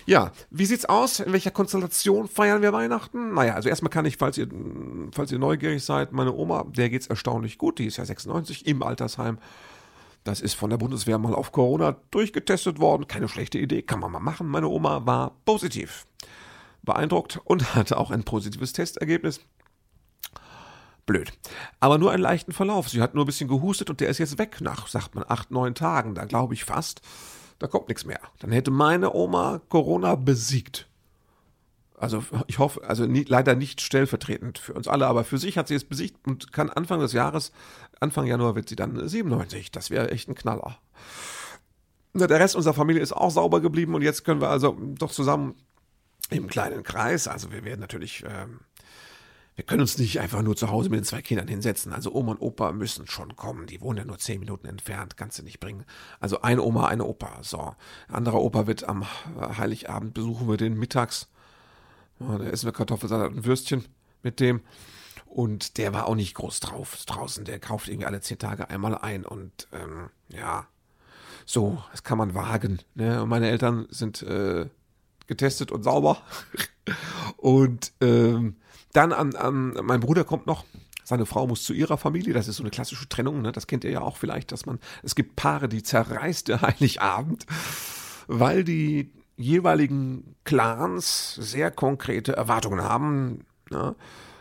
Ja, 0.07 0.33
wie 0.51 0.67
sieht's 0.67 0.85
aus? 0.85 1.21
In 1.21 1.33
welcher 1.33 1.51
Konstellation 1.51 2.29
feiern 2.29 2.63
wir 2.63 2.73
Weihnachten? 2.73 3.33
Naja, 3.35 3.55
also 3.55 3.69
erstmal 3.69 3.91
kann 3.91 4.05
ich, 4.05 4.19
falls 4.19 4.37
ihr, 4.37 4.49
falls 5.13 5.33
ihr 5.33 5.39
neugierig 5.39 5.83
seid, 5.83 6.13
meine 6.13 6.35
Oma, 6.35 6.65
der 6.69 6.91
geht's 6.91 7.07
erstaunlich 7.07 7.57
gut. 7.57 7.79
Die 7.79 7.87
ist 7.87 7.97
ja 7.97 8.05
96 8.05 8.67
im 8.67 8.83
Altersheim. 8.83 9.39
Das 10.23 10.41
ist 10.41 10.55
von 10.55 10.71
der 10.71 10.79
Bundeswehr 10.79 11.19
mal 11.19 11.35
auf 11.35 11.53
Corona 11.53 11.97
durchgetestet 12.11 12.81
worden. 12.81 13.07
Keine 13.09 13.29
schlechte 13.29 13.59
Idee, 13.59 13.83
kann 13.83 14.01
man 14.01 14.13
mal 14.13 14.21
machen. 14.21 14.49
Meine 14.49 14.69
Oma 14.69 15.07
war 15.07 15.37
positiv. 15.45 16.07
Beeindruckt 16.83 17.41
und 17.45 17.75
hatte 17.75 17.97
auch 17.97 18.11
ein 18.11 18.25
positives 18.25 18.73
Testergebnis. 18.73 19.41
Blöd. 21.07 21.33
Aber 21.81 21.99
nur 21.99 22.13
einen 22.13 22.23
leichten 22.23 22.53
Verlauf. 22.53 22.89
Sie 22.89 23.03
hat 23.03 23.15
nur 23.15 23.25
ein 23.25 23.27
bisschen 23.27 23.49
gehustet 23.49 23.91
und 23.91 24.01
der 24.01 24.09
ist 24.09 24.19
jetzt 24.19 24.39
weg 24.39 24.61
nach, 24.61 24.89
sagt 24.89 25.15
man, 25.15 25.25
acht, 25.29 25.51
neun 25.51 25.75
Tagen. 25.75 26.15
Da 26.15 26.25
glaube 26.25 26.55
ich 26.55 26.65
fast 26.65 27.03
da 27.59 27.67
kommt 27.67 27.89
nichts 27.89 28.05
mehr. 28.05 28.21
Dann 28.41 28.53
hätte 28.53 28.71
meine 28.71 29.15
Oma 29.15 29.61
Corona 29.69 30.17
besiegt. 30.17 30.87
Also 31.97 32.25
ich 32.47 32.59
hoffe, 32.59 32.83
also 32.85 33.07
nie, 33.07 33.25
leider 33.27 33.55
nicht 33.55 33.81
stellvertretend 33.81 34.59
für 34.59 34.75
uns 34.75 34.89
alle, 34.89 35.07
aber 35.07 35.25
für 35.25 35.39
sich 35.39 35.57
hat 35.57 35.69
sie 35.69 35.75
es 35.75 35.85
besiegt 35.85 36.27
und 36.27 36.53
kann 36.53 36.69
Anfang 36.69 37.01
des 37.01 37.13
Jahres, 37.13 37.53
Anfang 38.01 38.27
Januar 38.27 38.57
wird 38.57 38.69
sie 38.69 38.77
dann 38.77 39.09
97. 39.09 39.71
Das 39.71 39.91
wäre 39.91 40.11
echt 40.11 40.29
ein 40.29 40.35
Knaller. 40.35 40.79
Der 42.13 42.29
Rest 42.29 42.55
unserer 42.55 42.75
Familie 42.75 43.03
ist 43.03 43.13
auch 43.13 43.31
sauber 43.31 43.61
geblieben 43.61 43.95
und 43.95 44.03
jetzt 44.03 44.25
können 44.25 44.41
wir 44.41 44.49
also 44.49 44.77
doch 44.79 45.11
zusammen 45.11 45.55
im 46.31 46.47
kleinen 46.47 46.83
Kreis, 46.83 47.29
also 47.29 47.53
wir 47.53 47.65
werden 47.65 47.81
natürlich 47.81 48.25
ähm, 48.27 48.61
wir 49.57 49.65
können 49.65 49.83
uns 49.83 49.99
nicht 49.99 50.21
einfach 50.21 50.43
nur 50.43 50.57
zu 50.57 50.71
Hause 50.71 50.91
mit 50.91 50.99
den 50.99 51.05
zwei 51.05 51.23
Kindern 51.23 51.47
hinsetzen. 51.47 51.93
Also 51.93 52.13
Oma 52.13 52.33
und 52.33 52.41
Opa 52.41 52.73
müssen 52.73 53.07
schon 53.07 53.37
kommen. 53.37 53.67
Die 53.67 53.81
wohnen 53.81 53.99
ja 53.99 54.05
nur 54.05 54.19
zehn 54.19 54.41
Minuten 54.41 54.67
entfernt, 54.67 55.17
kannst 55.17 55.39
du 55.39 55.45
nicht 55.45 55.61
bringen. 55.61 55.85
Also 56.19 56.43
eine 56.43 56.63
Oma, 56.63 56.89
eine 56.89 57.05
Opa. 57.05 57.39
So. 57.43 57.75
Ein 58.09 58.15
anderer 58.15 58.41
Opa 58.41 58.67
wird 58.67 58.85
am 58.89 59.07
Heiligabend 59.57 60.15
besuchen 60.15 60.49
wir 60.49 60.57
den 60.57 60.77
mittags. 60.77 61.29
Ja, 62.19 62.39
da 62.39 62.45
essen 62.45 62.67
wir 62.67 62.73
Kartoffelsalat 62.73 63.33
und 63.33 63.45
Würstchen 63.45 63.85
mit 64.23 64.41
dem. 64.41 64.61
Und 65.27 65.79
der 65.79 65.93
war 65.93 66.07
auch 66.07 66.15
nicht 66.17 66.35
groß 66.35 66.61
drauf 66.61 67.05
draußen. 67.07 67.45
Der 67.45 67.61
kauft 67.61 67.89
irgendwie 67.89 68.07
alle 68.07 68.21
zehn 68.21 68.39
Tage 68.39 68.71
einmal 68.71 68.97
ein. 68.97 69.25
Und 69.25 69.69
ähm, 69.73 70.11
ja, 70.29 70.67
so, 71.47 71.83
das 71.93 72.03
kann 72.03 72.19
man 72.19 72.35
wagen. 72.35 72.81
Ne? 72.95 73.23
Und 73.23 73.29
meine 73.29 73.49
Eltern 73.51 73.87
sind 73.91 74.23
äh, 74.23 74.69
getestet 75.29 75.71
und 75.71 75.85
sauber. 75.85 76.19
und 77.37 77.93
ähm, 78.01 78.57
dann 78.95 79.13
an, 79.13 79.37
an, 79.37 79.79
mein 79.83 80.01
Bruder 80.01 80.25
kommt 80.25 80.47
noch. 80.47 80.65
Seine 81.03 81.27
Frau 81.27 81.47
muss 81.47 81.65
zu 81.65 81.75
ihrer 81.75 81.99
Familie. 81.99 82.33
Das 82.33 82.49
ist 82.49 82.57
so 82.57 82.63
eine 82.63 82.71
klassische 82.71 83.09
Trennung. 83.09 83.43
Ne? 83.43 83.53
Das 83.53 83.67
kennt 83.67 83.85
ihr 83.85 83.91
ja 83.91 84.01
auch 84.01 84.17
vielleicht, 84.17 84.53
dass 84.53 84.65
man. 84.65 84.79
Es 85.03 85.15
gibt 85.15 85.37
Paare, 85.37 85.69
die 85.69 85.83
zerreißt 85.83 86.49
der 86.49 86.63
Heiligabend, 86.63 87.45
weil 88.27 88.65
die 88.65 89.13
jeweiligen 89.37 90.35
Clans 90.45 91.35
sehr 91.35 91.71
konkrete 91.71 92.35
Erwartungen 92.37 92.83
haben. 92.83 93.45
Ne? 93.71 93.95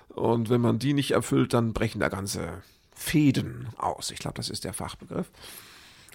Und 0.10 0.50
wenn 0.50 0.62
man 0.62 0.80
die 0.80 0.94
nicht 0.94 1.12
erfüllt, 1.12 1.54
dann 1.54 1.74
brechen 1.74 2.00
da 2.00 2.08
ganze 2.08 2.62
Fäden 2.96 3.68
aus. 3.78 4.12
Ich 4.12 4.20
glaube, 4.20 4.36
das 4.36 4.50
ist 4.50 4.64
der 4.64 4.74
Fachbegriff. 4.74 5.32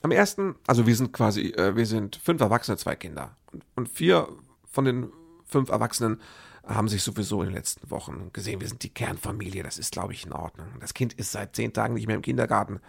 Am 0.02 0.12
ersten, 0.12 0.54
also 0.66 0.86
wir 0.86 0.94
sind 0.94 1.12
quasi, 1.12 1.48
äh, 1.50 1.74
wir 1.74 1.86
sind 1.86 2.16
fünf 2.16 2.40
Erwachsene, 2.40 2.76
zwei 2.76 2.94
Kinder. 2.94 3.36
Und, 3.52 3.64
und 3.74 3.88
vier 3.88 4.28
von 4.70 4.84
den 4.84 5.12
fünf 5.44 5.70
Erwachsenen 5.70 6.20
haben 6.68 6.88
sich 6.88 7.02
sowieso 7.02 7.42
in 7.42 7.48
den 7.48 7.56
letzten 7.56 7.90
Wochen 7.90 8.30
gesehen, 8.32 8.60
wir 8.60 8.68
sind 8.68 8.82
die 8.82 8.90
Kernfamilie, 8.92 9.62
das 9.62 9.78
ist, 9.78 9.92
glaube 9.92 10.12
ich, 10.12 10.26
in 10.26 10.32
Ordnung. 10.32 10.68
Das 10.80 10.94
Kind 10.94 11.14
ist 11.14 11.32
seit 11.32 11.56
zehn 11.56 11.72
Tagen 11.72 11.94
nicht 11.94 12.06
mehr 12.06 12.16
im 12.16 12.22
Kindergarten. 12.22 12.80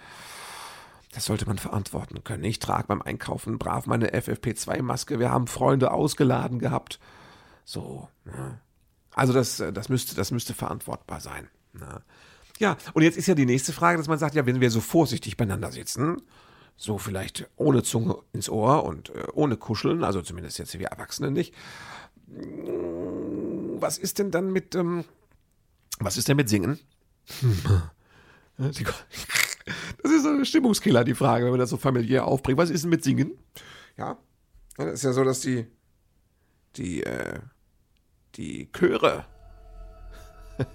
Das 1.13 1.25
sollte 1.25 1.47
man 1.47 1.57
verantworten 1.57 2.23
können. 2.23 2.43
Ich 2.43 2.59
trage 2.59 2.87
beim 2.87 3.01
Einkaufen 3.01 3.57
brav 3.57 3.87
meine 3.87 4.11
FFP2-Maske. 4.13 5.19
Wir 5.19 5.31
haben 5.31 5.47
Freunde 5.47 5.91
ausgeladen 5.91 6.59
gehabt. 6.59 6.99
So. 7.65 8.07
Ne? 8.25 8.59
Also 9.15 9.33
das, 9.33 9.63
das, 9.73 9.89
müsste, 9.89 10.15
das 10.15 10.31
müsste 10.31 10.53
verantwortbar 10.53 11.19
sein. 11.19 11.49
Ne? 11.73 12.01
Ja, 12.59 12.77
und 12.93 13.03
jetzt 13.03 13.17
ist 13.17 13.27
ja 13.27 13.35
die 13.35 13.45
nächste 13.45 13.73
Frage, 13.73 13.97
dass 13.97 14.07
man 14.07 14.19
sagt, 14.19 14.35
ja, 14.35 14.45
wenn 14.45 14.61
wir 14.61 14.69
so 14.69 14.81
vorsichtig 14.81 15.37
beieinander 15.37 15.71
sitzen, 15.71 16.21
so 16.75 16.97
vielleicht 16.97 17.49
ohne 17.55 17.83
Zunge 17.83 18.17
ins 18.33 18.49
Ohr 18.49 18.83
und 18.83 19.09
äh, 19.09 19.27
ohne 19.33 19.57
Kuscheln, 19.57 20.03
also 20.03 20.21
zumindest 20.21 20.59
jetzt 20.59 20.77
wir 20.77 20.87
Erwachsene 20.87 21.31
nicht, 21.31 21.55
was 23.81 23.97
ist 23.97 24.19
denn 24.19 24.31
dann 24.31 24.51
mit, 24.51 24.75
ähm, 24.75 25.05
was 25.99 26.17
ist 26.17 26.27
denn 26.27 26.37
mit 26.37 26.49
Singen? 26.49 26.79
Das 30.01 30.11
ist 30.11 30.23
so 30.23 30.29
ein 30.29 30.45
Stimmungskiller, 30.45 31.03
die 31.03 31.15
Frage, 31.15 31.45
wenn 31.45 31.51
man 31.51 31.59
das 31.59 31.69
so 31.69 31.77
familiär 31.77 32.25
aufbringt. 32.25 32.57
Was 32.57 32.69
ist 32.69 32.83
denn 32.83 32.89
mit 32.89 33.03
Singen? 33.03 33.37
Ja, 33.97 34.17
das 34.77 34.93
ist 34.95 35.03
ja 35.03 35.13
so, 35.13 35.23
dass 35.23 35.41
die, 35.41 35.67
die, 36.75 37.03
äh, 37.03 37.39
die 38.35 38.69
Chöre, 38.71 39.25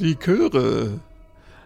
die 0.00 0.16
Chöre 0.16 1.00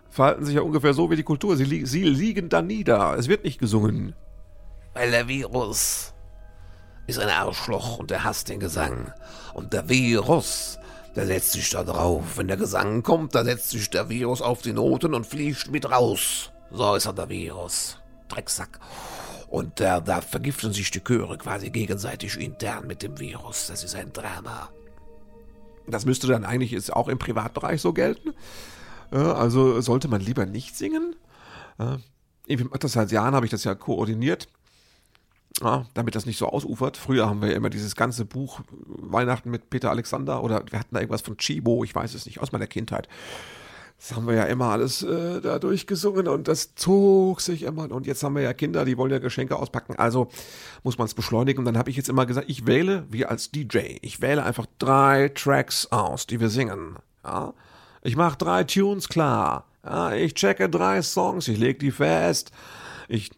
verhalten 0.09 0.45
sich 0.45 0.55
ja 0.55 0.63
ungefähr 0.63 0.95
so 0.95 1.11
wie 1.11 1.17
die 1.17 1.23
Kultur. 1.23 1.57
Sie, 1.57 1.65
li 1.65 1.87
sie 1.87 2.05
liegen 2.05 2.49
da 2.49 2.63
nieder. 2.63 3.17
Es 3.19 3.29
wird 3.29 3.45
nicht 3.45 3.59
gesungen. 3.59 4.15
Weil 4.95 5.11
der 5.11 5.29
Virus 5.29 6.14
ist 7.07 7.19
ein 7.19 7.29
Arschloch 7.29 7.99
und 7.99 8.11
er 8.11 8.25
hasst 8.25 8.49
den 8.49 8.61
Gesang. 8.61 9.13
Und 9.53 9.73
der 9.73 9.89
Virus, 9.89 10.79
der 11.15 11.27
setzt 11.27 11.53
sich 11.53 11.71
da 11.71 11.85
drauf. 11.85 12.37
Wenn 12.37 12.49
der 12.49 12.57
Gesang 12.57 13.03
kommt, 13.03 13.35
da 13.35 13.45
setzt 13.45 13.71
sich 13.71 13.91
der 13.91 14.09
Virus 14.09 14.41
auf 14.41 14.63
die 14.63 14.73
Noten 14.73 15.15
und 15.15 15.27
fliegt 15.27 15.71
mit 15.71 15.91
raus. 15.91 16.51
So 16.71 16.95
ist 16.95 17.07
er 17.07 17.13
der 17.13 17.29
Virus. 17.29 17.99
Drecksack. 18.29 18.81
Und 19.49 19.79
da, 19.79 20.01
da 20.01 20.21
vergiften 20.21 20.73
sich 20.73 20.91
die 20.91 21.05
Chöre 21.05 21.39
quasi 21.39 21.71
gegenseitig 21.71 22.41
intern 22.41 22.87
mit 22.87 23.03
dem 23.03 23.19
Virus. 23.21 23.69
Das 23.69 23.85
ist 23.85 23.95
ein 23.95 24.13
Drama. 24.13 24.71
Das 25.87 26.07
müsste 26.07 26.27
dann 26.27 26.45
eigentlich 26.45 26.71
jetzt 26.71 26.93
auch 26.93 27.09
im 27.09 27.19
Privatbereich 27.19 27.81
so 27.81 27.93
gelten. 27.93 28.33
Also 29.11 29.81
sollte 29.83 30.09
man 30.09 30.23
lieber 30.23 30.47
nicht 30.47 30.77
singen. 30.77 31.15
Irgendwie 32.47 32.89
seit 32.89 33.13
Jahren 33.13 33.35
habe 33.35 33.47
ich 33.47 33.51
das 33.51 33.65
ja 33.65 33.75
koordiniert 33.75 34.49
ja, 35.63 35.87
damit 35.95 36.15
das 36.15 36.27
nicht 36.27 36.39
so 36.39 36.49
ausufert. 36.49 36.97
Früher 36.97 37.27
haben 37.27 37.41
wir 37.41 37.51
ja 37.51 37.57
immer 37.57 37.71
dieses 37.71 37.95
ganze 37.95 38.25
Buch 38.25 38.61
Weihnachten 38.87 39.51
mit 39.51 39.71
Peter 39.71 39.91
Alexander 39.91 40.43
oder 40.43 40.65
wir 40.71 40.79
hatten 40.79 40.95
da 40.95 41.01
irgendwas 41.01 41.23
von 41.23 41.37
Chibo, 41.37 41.85
ich 41.85 41.95
weiß 41.95 42.15
es 42.15 42.27
nicht, 42.27 42.41
aus 42.41 42.53
meiner 42.53 42.67
Kindheit. 42.67 43.09
Das 43.99 44.17
haben 44.17 44.27
wir 44.27 44.35
ja 44.35 44.45
immer 44.45 44.67
alles 44.67 45.03
äh, 45.03 45.41
da 45.41 45.59
durchgesungen 45.59 46.29
und 46.29 46.49
das 46.49 46.75
zog 46.75 47.41
sich 47.41 47.63
immer. 47.63 47.91
Und 47.91 48.07
jetzt 48.07 48.23
haben 48.23 48.35
wir 48.35 48.43
ja 48.43 48.53
Kinder, 48.53 48.85
die 48.85 48.99
wollen 48.99 49.13
ja 49.13 49.19
Geschenke 49.19 49.57
auspacken. 49.57 49.95
Also 49.97 50.29
muss 50.83 50.99
man 50.99 51.07
es 51.07 51.15
beschleunigen. 51.15 51.61
Und 51.61 51.65
dann 51.65 51.79
habe 51.79 51.91
ich 51.91 51.97
jetzt 51.97 52.09
immer 52.09 52.27
gesagt, 52.27 52.51
ich 52.51 52.67
wähle, 52.67 53.07
wie 53.09 53.25
als 53.25 53.51
DJ, 53.51 53.97
ich 54.03 54.21
wähle 54.21 54.43
einfach 54.45 54.67
drei 54.79 55.31
Tracks 55.35 55.87
aus, 55.87 56.27
die 56.27 56.41
wir 56.41 56.51
singen. 56.51 56.97
Ja? 57.25 57.55
Ich 58.03 58.17
mache 58.17 58.37
drei 58.37 58.65
Tunes 58.65 59.09
klar. 59.09 59.65
Ja? 59.85 60.13
Ich 60.13 60.35
checke 60.35 60.69
drei 60.69 61.01
Songs, 61.01 61.49
ich 61.49 61.59
lege 61.59 61.79
die 61.79 61.93
fest. 61.93 62.51
Ich 63.09 63.31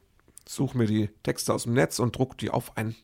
suche 0.49 0.79
mir 0.79 0.87
die 0.87 1.09
Texte 1.23 1.53
aus 1.53 1.65
dem 1.65 1.75
Netz 1.75 1.99
und 1.99 2.17
druck 2.17 2.39
die 2.39 2.51
auf 2.51 2.77
ein, 2.77 2.95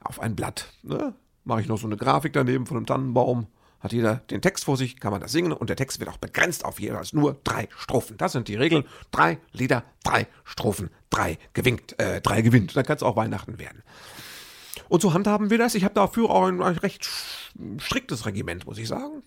auf 0.00 0.20
ein 0.20 0.36
Blatt. 0.36 0.72
Ne? 0.82 1.14
Mache 1.44 1.62
ich 1.62 1.68
noch 1.68 1.78
so 1.78 1.86
eine 1.86 1.96
Grafik 1.96 2.32
daneben 2.32 2.66
von 2.66 2.76
einem 2.76 2.86
Tannenbaum. 2.86 3.46
Hat 3.80 3.92
jeder 3.92 4.16
den 4.30 4.40
Text 4.40 4.64
vor 4.64 4.76
sich, 4.76 5.00
kann 5.00 5.10
man 5.10 5.20
das 5.20 5.32
singen 5.32 5.52
und 5.52 5.68
der 5.68 5.76
Text 5.76 5.98
wird 5.98 6.08
auch 6.08 6.18
begrenzt 6.18 6.64
auf 6.64 6.78
jeweils 6.78 7.12
nur 7.12 7.40
drei 7.42 7.68
Strophen. 7.76 8.16
Das 8.16 8.30
sind 8.30 8.46
die 8.46 8.54
Regeln. 8.54 8.84
Drei 9.10 9.38
Lieder, 9.52 9.82
drei 10.04 10.28
Strophen, 10.44 10.90
drei 11.10 11.36
gewinkt, 11.52 11.98
äh, 11.98 12.20
drei 12.20 12.42
gewinnt. 12.42 12.76
Dann 12.76 12.84
kann 12.84 12.96
es 12.96 13.02
auch 13.02 13.16
Weihnachten 13.16 13.58
werden. 13.58 13.82
Und 14.88 15.02
so 15.02 15.14
handhaben 15.14 15.50
wir 15.50 15.58
das. 15.58 15.74
Ich 15.74 15.82
habe 15.82 15.94
dafür 15.94 16.30
auch 16.30 16.44
ein, 16.44 16.62
ein 16.62 16.76
recht 16.76 17.08
striktes 17.78 18.24
Regiment, 18.24 18.66
muss 18.66 18.78
ich 18.78 18.86
sagen. 18.86 19.24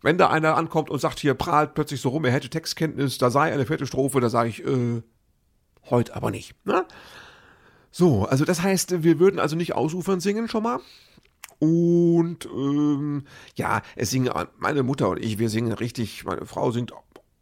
Wenn 0.00 0.16
da 0.16 0.30
einer 0.30 0.56
ankommt 0.56 0.88
und 0.88 1.00
sagt, 1.00 1.18
hier 1.18 1.34
prahlt 1.34 1.74
plötzlich 1.74 2.00
so 2.00 2.10
rum, 2.10 2.24
er 2.24 2.32
hätte 2.32 2.48
Textkenntnis, 2.48 3.18
da 3.18 3.30
sei 3.30 3.52
eine 3.52 3.66
vierte 3.66 3.86
Strophe, 3.86 4.20
da 4.20 4.30
sage 4.30 4.48
ich, 4.48 4.64
äh, 4.64 5.02
Heute 5.90 6.14
aber 6.14 6.30
nicht. 6.30 6.54
Ne? 6.66 6.84
So, 7.90 8.26
also 8.26 8.44
das 8.44 8.62
heißt, 8.62 9.02
wir 9.02 9.18
würden 9.18 9.40
also 9.40 9.56
nicht 9.56 9.74
ausufern 9.74 10.20
singen 10.20 10.48
schon 10.48 10.62
mal. 10.62 10.80
Und 11.58 12.46
ähm, 12.46 13.24
ja, 13.56 13.82
es 13.96 14.10
singen 14.10 14.32
meine 14.58 14.82
Mutter 14.82 15.08
und 15.08 15.24
ich, 15.24 15.38
wir 15.38 15.48
singen 15.48 15.72
richtig, 15.72 16.24
meine 16.24 16.46
Frau 16.46 16.70
singt 16.70 16.92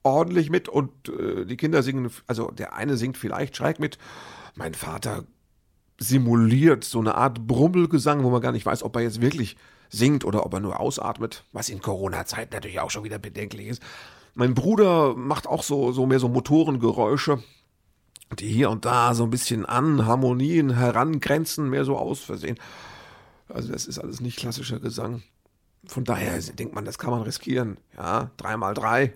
ordentlich 0.02 0.50
mit 0.50 0.68
und 0.68 1.08
äh, 1.08 1.44
die 1.44 1.56
Kinder 1.56 1.82
singen, 1.82 2.10
also 2.26 2.50
der 2.50 2.74
eine 2.74 2.96
singt 2.96 3.18
vielleicht 3.18 3.56
schräg 3.56 3.78
mit, 3.78 3.98
mein 4.54 4.74
Vater 4.74 5.24
simuliert 5.98 6.84
so 6.84 7.00
eine 7.00 7.16
Art 7.16 7.46
Brummelgesang, 7.46 8.22
wo 8.22 8.30
man 8.30 8.40
gar 8.40 8.52
nicht 8.52 8.66
weiß, 8.66 8.82
ob 8.82 8.96
er 8.96 9.02
jetzt 9.02 9.20
wirklich 9.20 9.56
singt 9.88 10.24
oder 10.24 10.44
ob 10.46 10.54
er 10.54 10.60
nur 10.60 10.80
ausatmet, 10.80 11.44
was 11.52 11.68
in 11.68 11.80
Corona-Zeit 11.80 12.52
natürlich 12.52 12.80
auch 12.80 12.90
schon 12.90 13.04
wieder 13.04 13.18
bedenklich 13.18 13.68
ist. 13.68 13.82
Mein 14.34 14.54
Bruder 14.54 15.14
macht 15.14 15.46
auch 15.46 15.62
so, 15.62 15.92
so 15.92 16.06
mehr 16.06 16.18
so 16.18 16.28
Motorengeräusche, 16.28 17.42
die 18.34 18.48
hier 18.48 18.70
und 18.70 18.84
da 18.84 19.14
so 19.14 19.24
ein 19.24 19.30
bisschen 19.30 19.64
an 19.64 20.06
Harmonien 20.06 20.70
herangrenzen, 20.70 21.70
mehr 21.70 21.84
so 21.84 21.96
aus 21.96 22.20
Versehen. 22.20 22.58
Also 23.48 23.72
das 23.72 23.86
ist 23.86 23.98
alles 23.98 24.20
nicht 24.20 24.38
klassischer 24.38 24.80
Gesang. 24.80 25.22
Von 25.86 26.04
daher 26.04 26.38
denkt 26.40 26.74
man, 26.74 26.84
das 26.84 26.98
kann 26.98 27.10
man 27.10 27.22
riskieren. 27.22 27.78
Ja, 27.96 28.30
dreimal 28.36 28.74
drei. 28.74 29.14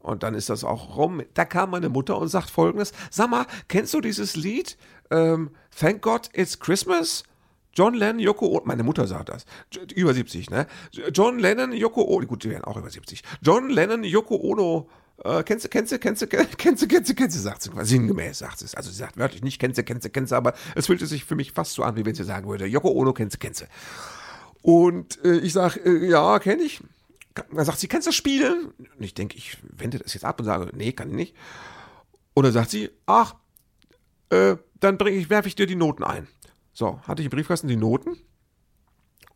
Und 0.00 0.22
dann 0.22 0.34
ist 0.34 0.48
das 0.48 0.64
auch 0.64 0.96
rum. 0.96 1.22
Da 1.34 1.44
kam 1.44 1.70
meine 1.70 1.88
Mutter 1.90 2.18
und 2.18 2.28
sagt 2.28 2.50
folgendes: 2.50 2.92
Sag 3.10 3.30
mal, 3.30 3.46
kennst 3.68 3.94
du 3.94 4.00
dieses 4.00 4.34
Lied? 4.34 4.76
Ähm, 5.10 5.50
Thank 5.78 6.02
God 6.02 6.30
It's 6.32 6.58
Christmas? 6.58 7.22
John 7.72 7.94
Lennon, 7.94 8.18
Yoko 8.18 8.46
Ono, 8.46 8.62
meine 8.64 8.82
Mutter 8.82 9.06
sagt 9.06 9.28
das, 9.28 9.44
über 9.94 10.12
70, 10.12 10.50
ne? 10.50 10.66
John 11.12 11.38
Lennon, 11.38 11.72
Yoko 11.72 12.02
Ono, 12.02 12.26
gut, 12.26 12.42
die 12.42 12.50
wären 12.50 12.64
auch 12.64 12.76
über 12.76 12.90
70. 12.90 13.22
John 13.42 13.70
Lennon, 13.70 14.02
Yoko 14.02 14.34
Ono, 14.34 14.88
äh, 15.24 15.42
kennst 15.42 15.64
du, 15.64 15.68
kennst 15.68 15.92
du, 15.92 15.98
kennst 15.98 16.22
du, 16.22 16.26
kennst 16.26 16.82
du, 16.82 16.86
kennst 16.86 17.10
du, 17.10 17.14
kennst 17.14 17.36
du, 17.36 17.40
sagt 17.40 17.62
sie, 17.62 17.70
sinngemäß 17.82 18.38
sagt 18.38 18.58
sie 18.58 18.64
es. 18.64 18.74
Also 18.74 18.90
sie 18.90 18.96
sagt 18.96 19.16
wörtlich 19.18 19.42
nicht, 19.42 19.58
kennst 19.58 19.78
du, 19.78 19.84
kennst 19.84 20.04
du, 20.04 20.10
kennst 20.10 20.32
du, 20.32 20.36
aber 20.36 20.54
es 20.74 20.86
fühlte 20.86 21.06
sich 21.06 21.24
für 21.24 21.34
mich 21.34 21.52
fast 21.52 21.72
so 21.72 21.82
an, 21.82 21.96
wie 21.96 22.04
wenn 22.04 22.14
sie 22.14 22.24
sagen 22.24 22.48
würde, 22.48 22.66
Yoko 22.66 22.90
Ono, 22.90 23.12
kennst 23.12 23.34
du, 23.34 23.38
kennst 23.38 23.62
du. 23.62 23.66
Und 24.62 25.22
äh, 25.24 25.38
ich 25.38 25.52
sag, 25.52 25.76
äh, 25.84 26.08
ja, 26.08 26.38
kenne 26.38 26.62
ich. 26.62 26.82
Dann 27.34 27.64
sagt 27.64 27.78
sie, 27.78 27.88
kennst 27.88 28.06
du 28.06 28.10
das 28.10 28.16
spielen? 28.16 28.72
Und 28.78 29.04
ich 29.04 29.14
denke, 29.14 29.36
ich 29.36 29.58
wende 29.62 29.98
das 29.98 30.14
jetzt 30.14 30.24
ab 30.24 30.40
und 30.40 30.46
sage, 30.46 30.70
nee, 30.74 30.92
kann 30.92 31.10
ich 31.10 31.14
nicht. 31.14 31.36
Und 32.34 32.44
dann 32.44 32.52
sagt 32.52 32.70
sie, 32.70 32.90
ach, 33.06 33.34
äh, 34.30 34.56
dann 34.80 34.98
bringe 34.98 35.18
ich, 35.18 35.30
werfe 35.30 35.48
ich 35.48 35.54
dir 35.54 35.66
die 35.66 35.76
Noten 35.76 36.02
ein. 36.02 36.28
So, 36.72 37.00
hatte 37.06 37.22
ich 37.22 37.26
im 37.26 37.30
Briefkasten 37.30 37.68
die 37.68 37.76
Noten 37.76 38.16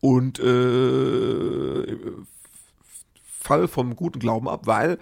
und 0.00 0.38
äh, 0.38 1.96
Fall 3.44 3.68
vom 3.68 3.96
guten 3.96 4.18
Glauben 4.18 4.48
ab, 4.48 4.66
weil 4.66 4.98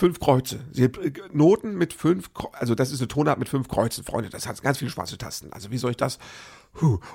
fünf 0.00 0.18
Kreuze. 0.18 0.60
Sie 0.72 0.84
hat 0.84 0.96
äh, 0.96 1.12
Noten 1.30 1.76
mit 1.76 1.92
fünf, 1.92 2.30
also 2.54 2.74
das 2.74 2.90
ist 2.90 3.00
eine 3.00 3.08
Tonart 3.08 3.38
mit 3.38 3.50
fünf 3.50 3.68
Kreuzen, 3.68 4.02
Freunde. 4.02 4.30
Das 4.30 4.48
hat 4.48 4.60
ganz 4.62 4.78
viele 4.78 4.90
schwarze 4.90 5.18
Tasten. 5.18 5.52
Also 5.52 5.70
wie 5.70 5.76
soll 5.76 5.90
ich 5.90 5.98
das? 5.98 6.18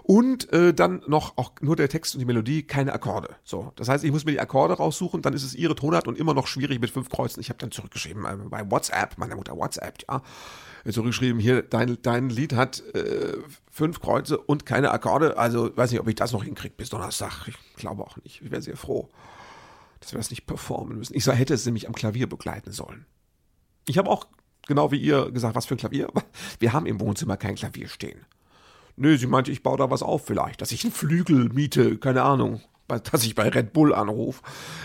Und 0.04 0.54
äh, 0.54 0.72
dann 0.72 1.01
noch 1.08 1.38
auch 1.38 1.54
nur 1.62 1.75
der 1.75 1.89
Text 1.89 2.13
und 2.13 2.20
die 2.20 2.25
Melodie, 2.25 2.62
keine 2.62 2.94
Akkorde. 2.94 3.36
So, 3.44 3.72
das 3.75 3.89
heißt, 3.89 4.04
ich 4.04 4.12
muss 4.12 4.25
mir 4.25 4.34
die 4.34 4.39
Akkorde 4.39 4.75
raussuchen, 4.75 5.24
dann 5.24 5.34
ist 5.34 5.44
es 5.44 5.56
ihre 5.56 5.75
Tonart 5.75 6.08
und 6.08 6.20
immer 6.20 6.36
noch 6.36 6.46
schwierig 6.46 6.80
mit 6.80 6.92
fünf 6.92 7.10
Kreuzen. 7.10 7.39
Ich 7.39 7.50
habe 7.50 7.58
dann 7.58 7.72
zurückgeschrieben 7.72 8.24
äh, 8.24 8.36
bei 8.50 8.70
WhatsApp, 8.70 9.18
meiner 9.18 9.36
Mutter 9.36 9.58
WhatsApp, 9.58 10.04
ja, 10.08 10.22
zurückgeschrieben, 10.88 11.39
hier, 11.39 11.63
dein, 11.63 11.98
dein 12.04 12.30
Lied 12.30 12.54
hat 12.54 12.84
äh, 12.94 13.38
fünf 13.72 14.00
Kreuze 14.00 14.38
und 14.38 14.68
keine 14.68 14.92
Akkorde. 14.92 15.38
Also 15.38 15.75
weiß 15.75 15.89
nicht, 15.89 16.01
ob 16.01 16.08
ich 16.08 16.15
das 16.15 16.34
noch 16.34 16.44
hinkriege 16.44 16.75
bis 16.77 16.89
Donnerstag. 16.89 17.48
Ich 17.48 17.58
glaube 17.77 18.04
auch 18.04 18.18
nicht. 18.18 18.42
Ich 18.44 18.51
wäre 18.51 18.62
sehr 18.62 18.77
froh, 18.77 19.10
dass 20.06 20.14
wir 20.14 20.20
das 20.20 20.30
nicht 20.30 20.46
performen 20.46 20.98
müssen. 20.98 21.16
Ich 21.16 21.26
hätte 21.26 21.54
es 21.54 21.66
nämlich 21.66 21.88
am 21.88 21.96
Klavier 21.96 22.28
begleiten 22.28 22.72
sollen. 22.72 23.06
Ich 23.88 23.98
habe 23.98 24.10
auch 24.10 24.28
genau 24.68 24.92
wie 24.92 24.98
ihr 24.98 25.32
gesagt, 25.32 25.56
was 25.56 25.66
für 25.66 25.76
ein 25.76 25.80
Klavier. 25.80 26.10
Wir 26.60 26.74
haben 26.74 26.86
im 26.86 27.00
Wohnzimmer 27.00 27.38
kein 27.38 27.56
Klavier 27.56 27.88
stehen. 27.88 28.25
Nö, 28.98 29.18
sie 29.18 29.27
meinte, 29.27 29.51
ich 29.51 29.62
baue 29.62 29.77
da 29.77 29.92
was 29.92 30.01
auf 30.01 30.25
vielleicht, 30.25 30.62
dass 30.62 30.72
ich 30.72 30.84
einen 30.84 30.94
Flügel 30.94 31.50
miete, 31.50 31.98
keine 31.98 32.24
Ahnung 32.24 32.62
dass 32.88 33.24
ich 33.24 33.36
bei 33.36 33.50
Red 33.50 33.74
Bull 33.74 33.94
anrufe. 33.94 34.42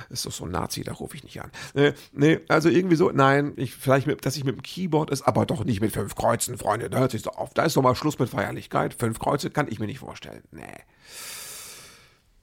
Ist 0.09 0.25
doch 0.25 0.33
so 0.33 0.45
ein 0.45 0.51
Nazi, 0.51 0.83
da 0.83 0.93
rufe 0.93 1.17
ich 1.17 1.25
nicht 1.25 1.41
an. 1.43 1.51
Nee, 1.75 1.93
nee, 2.13 2.41
also 2.49 2.69
irgendwie 2.69 2.97
so, 2.97 3.11
nein, 3.11 3.53
ich, 3.57 3.75
vielleicht, 3.75 4.07
mit, 4.07 4.25
dass 4.25 4.37
ich 4.37 4.45
mit 4.45 4.57
dem 4.57 4.63
Keyboard 4.63 5.11
ist, 5.11 5.23
aber 5.23 5.47
doch 5.47 5.65
nicht 5.65 5.81
mit 5.81 5.93
fünf 5.93 6.15
Kreuzen, 6.15 6.57
Freunde. 6.57 6.89
Da 6.89 6.99
hört 6.99 7.11
sich 7.11 7.23
so 7.23 7.31
auf. 7.31 7.53
Da 7.53 7.65
ist 7.65 7.77
doch 7.77 7.83
mal 7.83 7.95
Schluss 7.95 8.19
mit 8.19 8.31
Feierlichkeit. 8.31 8.95
Fünf 8.95 9.19
Kreuze 9.19 9.51
kann 9.51 9.69
ich 9.69 9.81
mir 9.81 9.87
nicht 9.87 9.99
vorstellen. 9.99 10.43
Nee. 10.51 10.63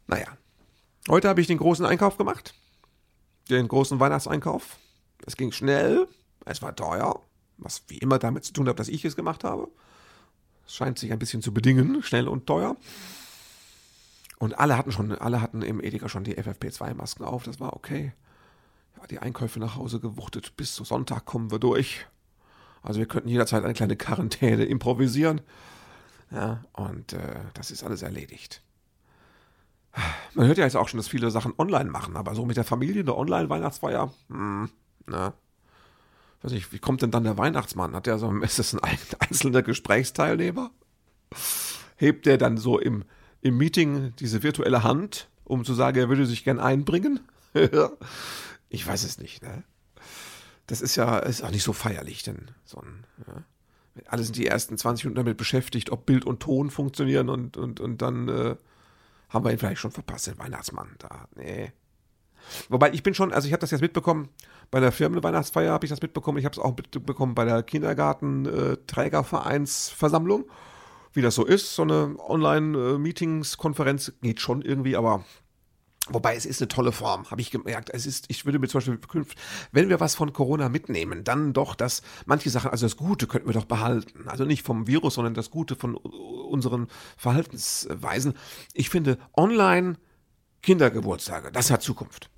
Naja. 0.08 0.28
Heute 1.10 1.30
habe 1.30 1.42
ich 1.42 1.48
den 1.48 1.58
großen 1.58 1.86
Einkauf 1.86 2.18
gemacht. 2.18 2.54
Den 3.50 3.68
großen 3.68 4.00
Weihnachtseinkauf. 4.00 4.78
Es 5.26 5.38
ging 5.38 5.52
schnell. 5.52 6.08
Es 6.46 6.62
war 6.62 6.76
teuer. 6.76 7.22
Was 7.58 7.84
wie 7.88 7.98
immer 7.98 8.20
damit 8.20 8.46
zu 8.46 8.54
tun 8.54 8.68
hat, 8.68 8.80
dass 8.80 8.88
ich 8.88 9.04
es 9.06 9.16
gemacht 9.16 9.44
habe. 9.44 9.68
Es 10.66 10.76
scheint 10.76 11.00
sich 11.00 11.12
ein 11.12 11.20
bisschen 11.20 11.42
zu 11.42 11.54
bedingen. 11.54 12.04
Schnell 12.04 12.28
und 12.28 12.46
teuer. 12.46 12.76
Und 14.40 14.60
alle 14.60 14.78
hatten 14.78 14.92
schon, 14.92 15.12
alle 15.14 15.42
hatten 15.42 15.62
im 15.62 15.82
Edeka 15.82 16.10
schon 16.10 16.24
die 16.24 16.38
FFP2-Masken 16.38 17.26
auf, 17.26 17.44
das 17.44 17.60
war 17.60 17.76
okay. 17.76 18.14
Ja, 18.98 19.08
die 19.08 19.20
Einkäufe 19.20 19.60
nach 19.60 19.76
Hause 19.76 20.00
gewuchtet, 20.00 20.56
bis 20.58 20.76
zu 20.76 20.84
Sonntag 20.84 21.26
kommen 21.26 21.50
wir 21.50 21.60
durch. 21.60 22.06
Also 22.84 23.00
wir 23.00 23.08
könnten 23.08 23.30
jederzeit 23.30 23.64
eine 23.64 23.74
kleine 23.74 23.96
Quarantäne 23.96 24.66
improvisieren. 24.66 25.42
Ja, 26.32 26.64
und 26.74 27.14
äh, 27.14 27.40
das 27.54 27.72
ist 27.72 27.84
alles 27.84 28.02
erledigt. 28.02 28.62
Man 30.34 30.48
hört 30.48 30.58
ja 30.58 30.64
jetzt 30.64 30.76
auch 30.76 30.88
schon, 30.88 30.98
dass 30.98 31.08
viele 31.08 31.32
Sachen 31.32 31.54
online 31.58 31.90
machen, 31.90 32.16
aber 32.16 32.36
so 32.36 32.46
mit 32.46 32.58
der 32.58 32.64
Familie 32.64 33.02
eine 33.02 33.16
Online-Weihnachtsfeier, 33.16 34.14
hm, 34.30 34.70
na, 35.08 35.34
weiß 36.42 36.52
ich, 36.52 36.72
wie 36.72 36.80
kommt 36.80 37.02
denn 37.02 37.12
dann 37.12 37.24
der 37.24 37.38
Weihnachtsmann? 37.38 37.96
Hat 37.96 38.06
der 38.06 38.20
so, 38.20 38.32
ist 38.42 38.60
das 38.60 38.74
ein 38.74 38.98
einzelner 39.20 39.64
Gesprächsteilnehmer? 39.64 40.72
Hebt 41.98 42.26
der 42.26 42.38
dann 42.38 42.58
so 42.58 42.80
im, 42.80 43.04
im 43.42 43.58
Meeting 43.58 44.14
diese 44.20 44.44
virtuelle 44.44 44.84
Hand, 44.84 45.30
um 45.44 45.66
zu 45.66 45.74
sagen, 45.74 45.98
er 45.98 46.10
würde 46.10 46.26
sich 46.26 46.44
gern 46.44 46.60
einbringen? 46.60 47.20
ich 48.70 48.86
weiß 48.86 49.04
es 49.04 49.18
nicht, 49.18 49.42
ne? 49.42 49.64
Das 50.68 50.82
ist 50.82 50.98
ja 50.98 51.20
ist 51.20 51.44
auch 51.44 51.52
nicht 51.52 51.64
so 51.64 51.72
feierlich, 51.72 52.24
denn 52.24 52.52
so 52.66 52.80
ein, 52.82 53.06
ja. 53.26 53.44
Alle 54.06 54.24
sind 54.24 54.36
die 54.36 54.46
ersten 54.46 54.78
20 54.78 55.06
Minuten 55.06 55.24
damit 55.24 55.38
beschäftigt, 55.38 55.92
ob 55.92 56.06
Bild 56.06 56.24
und 56.24 56.40
Ton 56.40 56.70
funktionieren 56.70 57.30
und, 57.30 57.58
und, 57.58 57.80
und 57.80 58.02
dann 58.04 58.28
äh, 58.28 58.56
haben 59.30 59.46
wir 59.46 59.52
ihn 59.52 59.58
vielleicht 59.58 59.82
schon 59.82 59.92
verpasst, 59.92 60.28
den 60.28 60.38
Weihnachtsmann 60.40 60.96
da. 61.00 61.28
Nee. 61.36 61.74
Wobei 62.70 62.92
ich 62.92 63.04
bin 63.04 63.14
schon, 63.14 63.34
also 63.34 63.48
ich 63.48 63.54
habe 63.54 63.62
das 63.62 63.72
jetzt 63.72 63.82
mitbekommen, 63.82 64.30
bei 64.72 64.80
der 64.80 64.92
Firmenweihnachtsfeier 64.92 65.72
habe 65.72 65.86
ich 65.86 65.90
das 65.90 66.02
mitbekommen, 66.02 66.38
ich 66.38 66.46
habe 66.46 66.54
es 66.54 66.60
auch 66.60 66.76
mitbekommen 66.76 67.36
bei 67.36 67.46
der 67.46 67.64
Kindergarten-Trägervereinsversammlung. 67.64 70.44
Äh, 70.44 70.48
wie 71.18 71.22
das 71.22 71.36
so 71.36 71.46
ist. 71.46 71.76
So 71.76 71.82
eine 71.82 72.16
Online-Meetings-Konferenz 72.20 74.14
geht 74.22 74.40
schon 74.40 74.62
irgendwie, 74.62 74.96
aber 74.96 75.26
Wobei 76.10 76.36
es 76.36 76.46
ist 76.46 76.62
eine 76.62 76.68
tolle 76.68 76.92
Form, 76.92 77.30
habe 77.30 77.42
ich 77.42 77.52
gemerkt. 77.52 77.90
Es 77.92 78.06
ist, 78.06 78.26
ich 78.30 78.46
würde 78.46 78.60
mir 78.60 78.68
zum 78.68 78.80
Beispiel, 78.80 79.26
wenn 79.72 79.90
wir 79.90 80.00
was 80.00 80.16
von 80.16 80.34
Corona 80.34 80.70
mitnehmen, 80.70 81.24
dann 81.24 81.54
doch, 81.54 81.76
dass 81.76 82.02
manche 82.26 82.50
Sachen, 82.50 82.72
also 82.72 82.86
das 82.86 82.98
Gute 82.98 83.28
könnten 83.28 83.48
wir 83.48 83.54
doch 83.54 83.66
behalten. 83.66 84.28
Also 84.28 84.46
nicht 84.46 84.64
vom 84.64 84.88
Virus, 84.88 85.16
sondern 85.16 85.34
das 85.34 85.52
Gute 85.52 85.76
von 85.76 85.96
unseren 85.96 86.88
Verhaltensweisen. 87.18 88.34
Ich 88.74 88.90
finde, 88.90 89.18
online 89.36 89.96
Kindergeburtstage, 90.62 91.52
das 91.52 91.72
hat 91.72 91.82
Zukunft. 91.82 92.30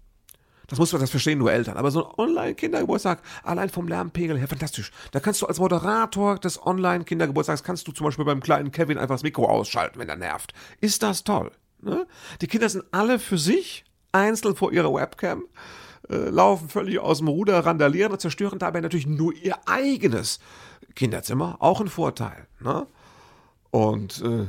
Das 0.70 0.78
muss 0.78 0.92
man, 0.92 1.02
das 1.02 1.10
verstehen 1.10 1.40
nur 1.40 1.52
Eltern. 1.52 1.78
Aber 1.78 1.90
so 1.90 2.08
ein 2.08 2.14
Online-Kindergeburtstag, 2.18 3.24
allein 3.44 3.70
vom 3.70 3.88
Lärmpegel 3.88 4.38
her, 4.38 4.48
fantastisch. 4.48 4.92
Da 5.12 5.20
kannst 5.20 5.42
du 5.42 5.48
als 5.48 5.60
Moderator 5.60 6.38
des 6.38 6.64
Online-Kindergeburtstags, 6.64 7.64
kannst 7.64 7.88
du 7.88 7.92
zum 7.92 8.06
Beispiel 8.06 8.26
beim 8.26 8.40
kleinen 8.40 8.72
Kevin 8.72 9.00
einfach 9.00 9.16
das 9.16 9.24
Mikro 9.24 9.50
ausschalten, 9.50 9.98
wenn 10.00 10.10
er 10.10 10.16
nervt. 10.16 10.54
Ist 10.80 11.02
das 11.02 11.24
toll? 11.24 11.52
Ne? 11.82 12.08
Die 12.42 12.48
Kinder 12.48 12.70
sind 12.70 12.84
alle 12.92 13.20
für 13.20 13.38
sich, 13.38 13.86
einzeln 14.12 14.56
vor 14.56 14.72
ihrer 14.72 14.94
Webcam, 14.94 15.44
äh, 16.10 16.30
laufen 16.30 16.70
völlig 16.70 17.00
aus 17.00 17.20
dem 17.20 17.28
Ruder, 17.28 17.66
randalieren 17.66 18.12
und 18.12 18.22
zerstören 18.22 18.60
dabei 18.60 18.82
natürlich 18.82 19.08
nur 19.08 19.34
ihr 19.34 19.56
eigenes 19.68 20.40
Kinderzimmer. 20.96 21.58
Auch 21.60 21.82
ein 21.82 21.88
Vorteil. 21.88 22.48
Ne? 22.60 22.88
Und 23.72 24.22
äh, 24.22 24.48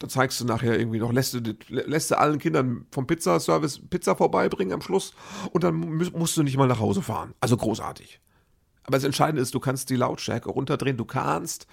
dann 0.00 0.10
zeigst 0.10 0.40
du 0.40 0.44
nachher 0.44 0.78
irgendwie 0.78 1.00
noch, 1.00 1.12
lässt 1.12 1.34
du, 1.34 1.40
lässt 1.68 2.10
du 2.10 2.18
allen 2.18 2.38
Kindern 2.38 2.86
vom 2.92 3.06
Pizzaservice 3.06 3.80
Pizza 3.90 4.14
vorbeibringen 4.14 4.72
am 4.72 4.82
Schluss 4.82 5.12
und 5.50 5.64
dann 5.64 5.74
musst 5.74 6.36
du 6.36 6.42
nicht 6.42 6.56
mal 6.56 6.68
nach 6.68 6.78
Hause 6.78 7.02
fahren. 7.02 7.34
Also 7.40 7.56
großartig. 7.56 8.20
Aber 8.84 8.96
das 8.96 9.04
Entscheidende 9.04 9.42
ist, 9.42 9.54
du 9.54 9.60
kannst 9.60 9.90
die 9.90 9.96
Lautstärke 9.96 10.50
runterdrehen, 10.50 10.96
du 10.96 11.04
kannst, 11.04 11.66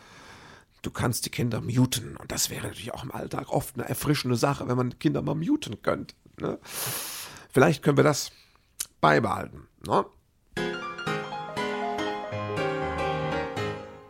du 0.86 0.92
kannst 0.92 1.26
die 1.26 1.30
Kinder 1.30 1.62
muten. 1.62 2.16
Und 2.18 2.32
das 2.32 2.50
wäre 2.50 2.68
natürlich 2.68 2.94
auch 2.94 3.04
im 3.04 3.12
Alltag 3.12 3.50
oft 3.50 3.76
eine 3.76 3.88
erfrischende 3.88 4.36
Sache, 4.38 4.68
wenn 4.68 4.78
man 4.78 5.00
Kinder 5.00 5.22
mal 5.22 5.36
muten 5.36 5.82
könnte. 5.82 6.16
Ne? 6.40 6.60
Vielleicht 7.52 7.84
können 7.84 7.98
wir 7.98 8.04
das 8.04 8.32
beibehalten. 9.02 9.68
Ne? 9.86 10.06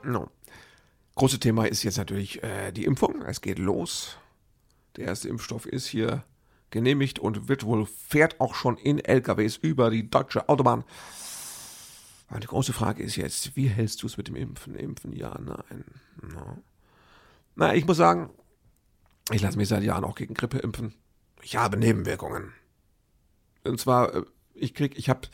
No. 0.03 0.29
Große 1.15 1.39
Thema 1.39 1.65
ist 1.65 1.83
jetzt 1.83 1.97
natürlich 1.97 2.43
äh, 2.43 2.71
die 2.71 2.85
Impfung. 2.85 3.21
Es 3.21 3.41
geht 3.41 3.57
los. 3.57 4.17
Der 4.97 5.05
erste 5.05 5.29
Impfstoff 5.29 5.65
ist 5.65 5.87
hier 5.87 6.23
genehmigt 6.71 7.19
und 7.19 7.47
wird 7.47 7.63
wohl, 7.65 7.85
fährt 7.85 8.41
auch 8.41 8.53
schon 8.53 8.77
in 8.77 8.99
LKWs 8.99 9.57
über 9.57 9.89
die 9.89 10.09
deutsche 10.09 10.49
Autobahn. 10.49 10.83
Aber 12.35 12.41
die 12.41 12.47
große 12.47 12.73
Frage 12.73 13.01
ist 13.01 13.15
jetzt, 13.15 13.55
wie 13.55 13.69
hältst 13.69 14.03
du 14.03 14.07
es 14.07 14.17
mit 14.17 14.27
dem 14.27 14.35
Impfen? 14.35 14.75
Impfen, 14.75 15.13
ja, 15.13 15.39
nein. 15.39 15.85
No. 16.21 16.61
Na, 17.55 17.73
ich 17.73 17.87
muss 17.87 17.95
sagen, 17.95 18.29
ich 19.31 19.41
lasse 19.41 19.57
mich 19.57 19.69
seit 19.69 19.83
Jahren 19.83 20.03
auch 20.03 20.15
gegen 20.15 20.33
Grippe 20.33 20.57
impfen. 20.57 20.93
Ich 21.43 21.55
habe 21.55 21.77
Nebenwirkungen. 21.77 22.51
Und 23.63 23.79
zwar, 23.79 24.13
äh, 24.13 24.25
ich 24.53 24.73
krieg, 24.73 24.97
ich 24.97 25.07
habe 25.07 25.29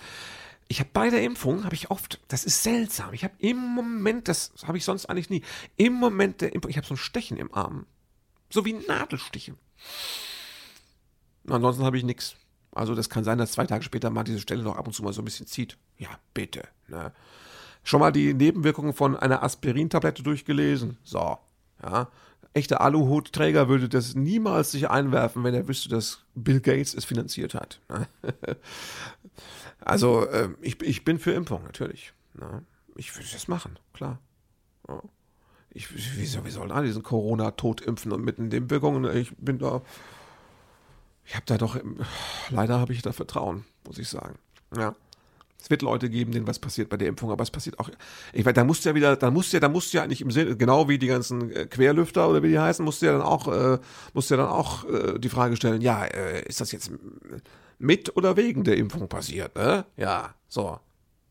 ich 0.68 0.80
habe 0.80 0.92
bei 0.94 1.10
der 1.10 1.24
Impfung, 1.24 1.64
habe 1.64 1.74
ich 1.74 1.90
oft, 1.90 2.22
das 2.28 2.44
ist 2.44 2.62
seltsam, 2.62 3.14
ich 3.14 3.24
habe 3.24 3.34
im 3.40 3.58
Moment, 3.58 4.28
das 4.28 4.54
habe 4.68 4.78
ich 4.78 4.86
sonst 4.86 5.08
eigentlich 5.08 5.32
nie, 5.32 5.42
im 5.78 5.94
Moment 5.94 6.42
der 6.42 6.54
Impfung, 6.54 6.70
ich 6.70 6.78
habe 6.78 6.86
so 6.86 6.94
ein 6.94 6.98
Stechen 6.98 7.38
im 7.38 7.52
Arm. 7.52 7.88
So 8.52 8.64
wie 8.64 8.74
Nadelstiche. 8.74 9.56
Ansonsten 11.48 11.84
habe 11.84 11.98
ich 11.98 12.04
nichts. 12.04 12.36
Also 12.72 12.94
das 12.94 13.10
kann 13.10 13.24
sein, 13.24 13.40
dass 13.40 13.54
zwei 13.54 13.66
Tage 13.66 13.84
später 13.84 14.12
mal 14.12 14.24
diese 14.24 14.40
Stelle 14.40 14.62
noch 14.62 14.78
ab 14.78 14.86
und 14.86 14.94
zu 14.94 15.02
mal 15.02 15.14
so 15.14 15.24
ein 15.24 15.26
bisschen 15.26 15.48
zieht. 15.48 15.80
Ja, 15.98 16.10
bitte. 16.36 16.68
Ne? 16.91 17.12
Schon 17.84 17.99
mal 17.99 18.12
die 18.12 18.34
Nebenwirkungen 18.34 18.93
von 18.93 19.15
einer 19.17 19.43
Aspirintablette 19.43 20.23
durchgelesen? 20.23 20.97
So, 21.04 21.38
ja. 21.84 22.10
Echter 22.54 22.82
Aluhutträger 22.82 23.69
würde 23.69 23.88
das 23.88 24.13
niemals 24.13 24.71
sich 24.71 24.89
einwerfen, 24.89 25.43
wenn 25.45 25.54
er 25.54 25.69
wüsste, 25.69 25.88
dass 25.88 26.25
Bill 26.36 26.60
Gates 26.60 26.93
es 26.93 27.06
finanziert 27.06 27.54
hat. 27.54 27.80
Ne? 27.88 28.08
also 29.80 30.25
äh, 30.27 30.49
ich, 30.62 30.82
ich 30.82 31.06
bin 31.06 31.17
für 31.17 31.32
Impfung, 31.32 31.63
natürlich. 31.63 32.13
Ne? 32.34 32.63
Ich 32.97 33.15
würde 33.15 33.30
das 33.32 33.47
machen, 33.47 33.80
klar. 33.93 34.19
Ja. 34.88 35.01
Ich, 35.73 35.95
wieso, 36.17 36.43
wie 36.43 36.49
sollen 36.51 36.71
alle 36.71 36.88
diesen 36.88 37.04
Corona-Tod 37.04 37.80
impfen 37.80 38.12
und 38.12 38.21
mit 38.21 38.38
den 38.38 38.49
Nebenwirkungen? 38.49 39.06
Ich 39.15 39.34
bin 39.38 39.58
da 39.58 39.82
ich 41.25 41.36
habe 41.36 41.45
da 41.45 41.58
doch, 41.58 41.80
leider 42.49 42.80
habe 42.80 42.93
ich 42.93 43.01
da 43.01 43.12
Vertrauen, 43.12 43.63
muss 43.86 43.97
ich 43.97 44.10
sagen. 44.10 44.38
Ja. 44.75 44.95
Es 45.62 45.69
wird 45.69 45.84
Leute 45.84 46.10
geben, 46.10 46.32
denen 46.32 46.47
was 46.47 46.58
passiert 46.58 46.89
bei 46.89 46.97
der 46.97 47.08
Impfung, 47.08 47.30
aber 47.30 47.43
es 47.43 47.52
passiert 47.52 47.80
auch. 47.80 47.89
Ich 48.34 48.43
weiß, 48.43 48.54
da 48.54 48.63
musst 48.63 48.84
du 48.84 48.89
ja 48.89 48.95
wieder, 48.95 49.15
da 49.15 49.30
musst 49.30 49.54
du 49.54 49.58
ja, 49.58 49.62
da 49.62 49.69
musst 49.69 49.93
du 49.93 49.97
ja 49.97 50.08
nicht 50.08 50.21
im 50.21 50.32
Sinne, 50.32 50.58
genau 50.58 50.89
wie 50.89 50.97
die 50.97 51.08
ganzen 51.08 51.52
äh, 51.52 51.67
Querlüfter 51.67 52.28
oder 52.28 52.41
wie 52.41 52.50
die 52.50 52.60
heißen, 52.60 52.84
musst 52.84 53.02
du 53.04 53.06
ja 53.06 53.12
dann 53.12 53.21
auch, 53.21 53.47
äh, 53.47 53.78
musst 54.13 54.32
du 54.32 54.36
ja 54.36 54.41
dann 54.41 54.50
auch 54.50 54.86
äh, 54.86 55.19
die 55.19 55.30
Frage 55.30 55.56
stellen, 55.56 55.82
ja, 55.82 56.04
äh, 56.06 56.43
ist 56.47 56.62
das 56.62 56.71
jetzt 56.71 56.91
mit 57.78 58.15
oder 58.17 58.38
wegen 58.38 58.63
der 58.63 58.78
Impfung 58.78 59.08
passiert, 59.08 59.56
ne? 59.56 59.86
Ja, 59.97 60.34
so. 60.47 60.80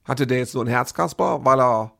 Hatte 0.05 0.29
der 0.29 0.39
jetzt 0.39 0.55
nur 0.55 0.65
ein 0.65 0.69
Herzkasper, 0.69 1.45
weil 1.45 1.61
er, 1.61 1.93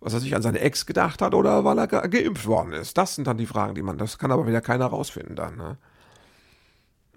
was 0.00 0.12
er 0.12 0.20
sich 0.20 0.36
an 0.36 0.42
seine 0.42 0.60
Ex 0.60 0.84
gedacht 0.84 1.22
hat 1.22 1.32
oder 1.32 1.64
weil 1.64 1.78
er 1.78 1.86
ge 1.86 2.08
geimpft 2.08 2.46
worden 2.46 2.74
ist? 2.74 2.98
Das 2.98 3.14
sind 3.14 3.26
dann 3.26 3.38
die 3.38 3.46
Fragen, 3.46 3.74
die 3.74 3.82
man, 3.82 3.96
das 3.96 4.18
kann 4.18 4.32
aber 4.32 4.46
wieder 4.46 4.60
keiner 4.60 4.86
rausfinden 4.86 5.34
dann, 5.34 5.56
ne? 5.56 5.78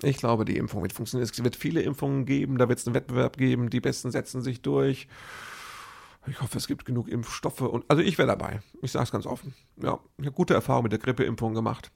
Ich 0.02 0.18
glaube, 0.18 0.46
die 0.46 0.58
Impfung 0.58 0.82
wird 0.82 0.94
funktionieren. 0.94 1.30
Es 1.30 1.44
wird 1.44 1.56
viele 1.56 1.82
Impfungen 1.82 2.26
geben, 2.26 2.58
da 2.58 2.68
wird 2.68 2.80
es 2.80 2.88
einen 2.88 2.96
Wettbewerb 2.96 3.38
geben, 3.38 3.70
die 3.70 3.80
Besten 3.80 4.12
setzen 4.12 4.42
sich 4.42 4.62
durch. 4.62 5.08
Ich 6.28 6.42
hoffe, 6.42 6.58
es 6.58 6.68
gibt 6.68 6.86
genug 6.86 7.08
Impfstoffe 7.08 7.62
und 7.62 7.86
also 7.88 8.02
ich 8.02 8.18
wäre 8.18 8.28
dabei. 8.28 8.62
Ich 8.82 8.92
sage 8.92 9.04
es 9.04 9.12
ganz 9.12 9.26
offen. 9.26 9.54
Ja, 9.78 10.00
ich 10.18 10.26
habe 10.26 10.36
gute 10.36 10.54
Erfahrungen 10.54 10.84
mit 10.84 10.92
der 10.92 11.00
Grippeimpfung 11.00 11.54
gemacht. 11.54 11.92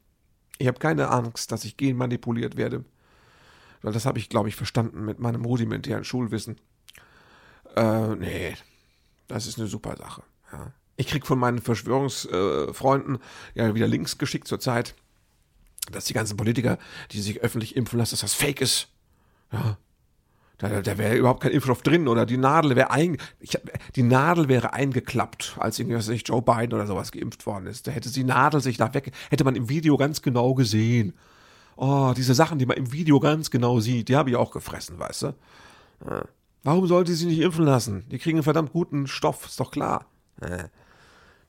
Ich 0.60 0.68
habe 0.68 0.80
keine 0.80 1.10
Angst, 1.10 1.52
dass 1.52 1.66
ich 1.66 1.78
genmanipuliert 1.78 2.58
werde. 2.58 2.86
Weil 3.82 3.94
das 3.94 4.06
habe 4.06 4.20
ich, 4.20 4.30
glaube 4.30 4.50
ich, 4.50 4.56
verstanden 4.56 5.06
mit 5.06 5.20
meinem 5.20 5.46
rudimentären 5.46 6.04
Schulwissen. 6.04 6.58
Äh, 7.76 8.16
nee, 8.16 8.56
das 9.28 9.48
ist 9.48 9.58
eine 9.58 9.68
super 9.68 9.96
Sache. 9.96 10.24
Ja. 10.52 10.74
Ich 10.98 11.08
kriege 11.08 11.26
von 11.26 11.40
meinen 11.40 11.62
Verschwörungsfreunden 11.62 13.16
äh, 13.16 13.20
ja 13.56 13.74
wieder 13.74 13.88
Links 13.88 14.18
geschickt 14.18 14.48
zur 14.48 14.60
Zeit 14.60 14.96
dass 15.92 16.06
die 16.06 16.14
ganzen 16.14 16.38
Politiker, 16.38 16.78
die 17.12 17.22
sich 17.22 17.42
öffentlich 17.42 17.76
impfen 17.76 18.00
lassen, 18.00 18.12
dass 18.12 18.22
das 18.22 18.34
Fake 18.34 18.62
ist. 18.62 18.88
Ja. 19.52 19.78
Da, 20.60 20.82
da 20.82 20.98
wäre 20.98 21.16
überhaupt 21.16 21.42
kein 21.42 21.54
Impfstoff 21.54 21.82
drin 21.84 22.10
oder 22.10 22.26
die 22.26 22.36
Nadel 22.36 22.76
wäre 22.76 22.92
ein, 22.92 23.18
ich, 23.40 23.58
die 23.96 24.04
Nadel 24.04 24.50
wäre 24.50 24.74
eingeklappt, 24.74 25.56
als 25.58 25.80
irgendwie, 25.80 25.96
was 25.96 26.12
Joe 26.26 26.42
Biden 26.42 26.74
oder 26.74 26.86
sowas 26.86 27.14
geimpft 27.14 27.46
worden 27.46 27.66
ist. 27.68 27.88
Da 27.88 27.92
hätte 27.92 28.12
die 28.12 28.26
Nadel 28.26 28.60
sich 28.62 28.78
nach 28.78 28.94
weg, 28.94 29.12
hätte 29.30 29.46
man 29.46 29.56
im 29.56 29.70
Video 29.70 29.96
ganz 29.96 30.22
genau 30.22 30.54
gesehen. 30.54 31.14
Oh, 31.78 32.14
diese 32.16 32.34
Sachen, 32.34 32.60
die 32.60 32.66
man 32.66 32.76
im 32.76 32.92
Video 32.92 33.22
ganz 33.22 33.50
genau 33.52 33.80
sieht, 33.80 34.10
die 34.10 34.18
habe 34.18 34.32
ich 34.32 34.36
auch 34.36 34.52
gefressen, 34.52 35.00
weißt 35.00 35.22
du? 35.22 35.34
Ja. 36.06 36.26
Warum 36.64 36.88
sollte 36.88 37.14
sie 37.14 37.26
nicht 37.26 37.40
impfen 37.40 37.64
lassen? 37.64 38.04
Die 38.12 38.20
kriegen 38.20 38.38
einen 38.38 38.44
verdammt 38.44 38.74
guten 38.74 39.08
Stoff, 39.08 39.46
ist 39.46 39.62
doch 39.62 39.72
klar. 39.72 40.08
Ja. 40.42 40.66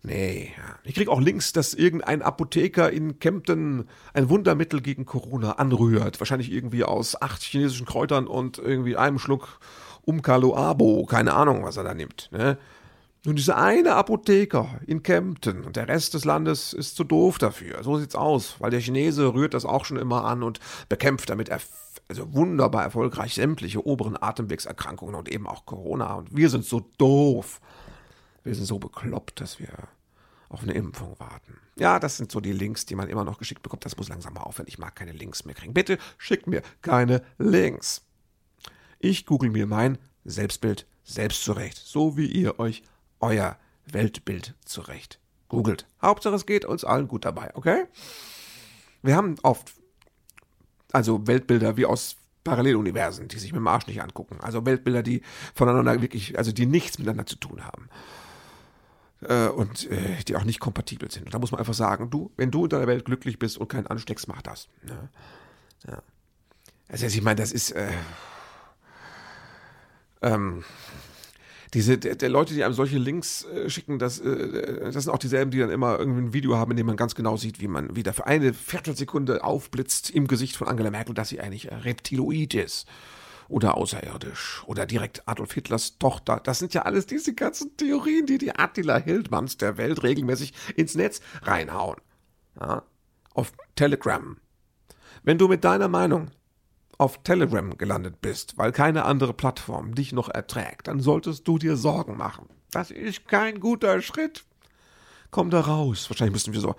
Nee, 0.02 0.52
ich 0.82 0.94
krieg 0.94 1.08
auch 1.08 1.20
Links, 1.20 1.52
dass 1.52 1.74
irgendein 1.74 2.22
Apotheker 2.22 2.90
in 2.90 3.18
Kempten 3.18 3.86
ein 4.14 4.30
Wundermittel 4.30 4.80
gegen 4.80 5.04
Corona 5.04 5.52
anrührt. 5.52 6.18
Wahrscheinlich 6.20 6.50
irgendwie 6.50 6.84
aus 6.84 7.20
acht 7.20 7.42
chinesischen 7.42 7.86
Kräutern 7.86 8.26
und 8.26 8.58
irgendwie 8.58 8.96
einem 8.96 9.18
Schluck 9.18 9.60
Umkaloabo. 10.02 11.04
Keine 11.04 11.34
Ahnung, 11.34 11.64
was 11.64 11.76
er 11.76 11.84
da 11.84 11.92
nimmt. 11.92 12.30
Ne? 12.32 12.56
Nun, 13.26 13.36
dieser 13.36 13.58
eine 13.58 13.96
Apotheker 13.96 14.80
in 14.86 15.02
Kempten 15.02 15.64
und 15.64 15.76
der 15.76 15.88
Rest 15.88 16.14
des 16.14 16.24
Landes 16.24 16.72
ist 16.72 16.96
zu 16.96 17.04
doof 17.04 17.36
dafür. 17.36 17.82
So 17.82 17.98
sieht's 17.98 18.14
aus, 18.14 18.56
weil 18.60 18.70
der 18.70 18.80
Chinese 18.80 19.34
rührt 19.34 19.52
das 19.52 19.66
auch 19.66 19.84
schon 19.84 19.98
immer 19.98 20.24
an 20.24 20.42
und 20.42 20.58
bekämpft 20.88 21.28
damit 21.28 21.50
also 22.08 22.32
wunderbar 22.32 22.82
erfolgreich 22.82 23.34
sämtliche 23.34 23.86
oberen 23.86 24.16
Atemwegserkrankungen 24.20 25.14
und 25.14 25.28
eben 25.28 25.46
auch 25.46 25.66
Corona. 25.66 26.14
Und 26.14 26.34
wir 26.34 26.48
sind 26.48 26.64
so 26.64 26.88
doof. 26.96 27.60
Wir 28.42 28.54
sind 28.54 28.66
so 28.66 28.78
bekloppt, 28.78 29.40
dass 29.40 29.58
wir 29.58 29.88
auf 30.48 30.62
eine 30.62 30.72
Impfung 30.72 31.18
warten. 31.18 31.58
Ja, 31.76 31.98
das 31.98 32.16
sind 32.16 32.32
so 32.32 32.40
die 32.40 32.52
Links, 32.52 32.84
die 32.84 32.96
man 32.96 33.08
immer 33.08 33.24
noch 33.24 33.38
geschickt 33.38 33.62
bekommt. 33.62 33.84
Das 33.84 33.96
muss 33.96 34.08
langsam 34.08 34.34
mal 34.34 34.42
aufhören. 34.42 34.68
Ich 34.68 34.78
mag 34.78 34.96
keine 34.96 35.12
Links 35.12 35.44
mehr 35.44 35.54
kriegen. 35.54 35.74
Bitte 35.74 35.98
schickt 36.18 36.46
mir 36.46 36.62
keine 36.82 37.22
Links. 37.38 38.02
Ich 38.98 39.26
google 39.26 39.50
mir 39.50 39.66
mein 39.66 39.98
Selbstbild 40.24 40.86
selbst 41.04 41.44
zurecht, 41.44 41.78
so 41.78 42.16
wie 42.16 42.26
ihr 42.26 42.58
euch 42.58 42.82
euer 43.20 43.56
Weltbild 43.86 44.54
zurecht 44.64 45.20
googelt. 45.48 45.86
Hauptsache 46.00 46.34
es 46.34 46.46
geht 46.46 46.64
uns 46.64 46.84
allen 46.84 47.08
gut 47.08 47.26
dabei, 47.26 47.54
okay? 47.54 47.84
Wir 49.02 49.16
haben 49.16 49.36
oft 49.42 49.72
also 50.92 51.26
Weltbilder 51.26 51.76
wie 51.76 51.86
aus 51.86 52.16
Paralleluniversen, 52.44 53.28
die 53.28 53.38
sich 53.38 53.52
mit 53.52 53.58
dem 53.58 53.66
Arsch 53.66 53.86
nicht 53.86 54.02
angucken. 54.02 54.38
Also 54.40 54.64
Weltbilder, 54.64 55.02
die 55.02 55.22
voneinander 55.54 56.00
wirklich, 56.00 56.38
also 56.38 56.52
die 56.52 56.66
nichts 56.66 56.98
miteinander 56.98 57.26
zu 57.26 57.36
tun 57.36 57.64
haben 57.64 57.88
äh, 59.22 59.48
und 59.48 59.90
äh, 59.90 60.22
die 60.26 60.36
auch 60.36 60.44
nicht 60.44 60.60
kompatibel 60.60 61.10
sind. 61.10 61.26
Und 61.26 61.34
da 61.34 61.38
muss 61.38 61.52
man 61.52 61.58
einfach 61.58 61.74
sagen, 61.74 62.10
du, 62.10 62.30
wenn 62.36 62.50
du 62.50 62.64
in 62.64 62.70
deiner 62.70 62.86
Welt 62.86 63.04
glücklich 63.04 63.38
bist 63.38 63.58
und 63.58 63.68
keinen 63.68 63.86
ansteckst, 63.86 64.28
mach 64.28 64.42
das. 64.42 64.68
Ne? 64.82 65.08
Ja. 65.86 66.02
Also 66.88 67.06
ich 67.06 67.22
meine, 67.22 67.40
das 67.40 67.52
ist 67.52 67.70
äh, 67.72 67.88
ähm, 70.22 70.64
diese 71.72 71.98
der, 71.98 72.16
der, 72.16 72.28
Leute, 72.28 72.54
die 72.54 72.64
einem 72.64 72.74
solche 72.74 72.98
Links 72.98 73.44
äh, 73.44 73.70
schicken, 73.70 73.98
das, 73.98 74.18
äh, 74.18 74.90
das 74.92 75.04
sind 75.04 75.12
auch 75.12 75.18
dieselben, 75.18 75.50
die 75.52 75.58
dann 75.58 75.70
immer 75.70 75.98
irgendwie 75.98 76.22
ein 76.22 76.32
Video 76.32 76.56
haben, 76.56 76.72
in 76.72 76.76
dem 76.76 76.86
man 76.86 76.96
ganz 76.96 77.14
genau 77.14 77.36
sieht, 77.36 77.60
wie 77.60 77.68
man 77.68 77.94
wieder 77.94 78.12
für 78.12 78.26
eine 78.26 78.52
Viertelsekunde 78.52 79.44
aufblitzt 79.44 80.10
im 80.10 80.26
Gesicht 80.26 80.56
von 80.56 80.66
Angela 80.66 80.90
Merkel, 80.90 81.14
dass 81.14 81.28
sie 81.28 81.40
eigentlich 81.40 81.70
Reptiloid 81.70 82.54
ist 82.54 82.88
oder 83.50 83.76
außerirdisch 83.76 84.62
oder 84.66 84.86
direkt 84.86 85.28
Adolf 85.28 85.52
Hitlers 85.52 85.98
Tochter. 85.98 86.40
Das 86.42 86.58
sind 86.58 86.72
ja 86.74 86.82
alles 86.82 87.06
diese 87.06 87.34
ganzen 87.34 87.76
Theorien, 87.76 88.26
die 88.26 88.38
die 88.38 88.54
Attila 88.54 88.96
Hildmanns 88.96 89.56
der 89.56 89.76
Welt 89.76 90.02
regelmäßig 90.02 90.54
ins 90.76 90.94
Netz 90.94 91.20
reinhauen. 91.42 91.96
Ja? 92.58 92.84
Auf 93.34 93.52
Telegram. 93.74 94.38
Wenn 95.22 95.38
du 95.38 95.48
mit 95.48 95.64
deiner 95.64 95.88
Meinung 95.88 96.30
auf 96.96 97.22
Telegram 97.22 97.76
gelandet 97.76 98.20
bist, 98.20 98.58
weil 98.58 98.72
keine 98.72 99.04
andere 99.04 99.32
Plattform 99.34 99.94
dich 99.94 100.12
noch 100.12 100.28
erträgt, 100.28 100.88
dann 100.88 101.00
solltest 101.00 101.48
du 101.48 101.58
dir 101.58 101.76
Sorgen 101.76 102.16
machen. 102.16 102.48
Das 102.70 102.90
ist 102.90 103.26
kein 103.26 103.58
guter 103.60 104.00
Schritt. 104.02 104.44
Komm 105.30 105.50
da 105.50 105.60
raus. 105.60 106.08
Wahrscheinlich 106.10 106.34
müssen 106.34 106.52
wir 106.52 106.60
so 106.60 106.76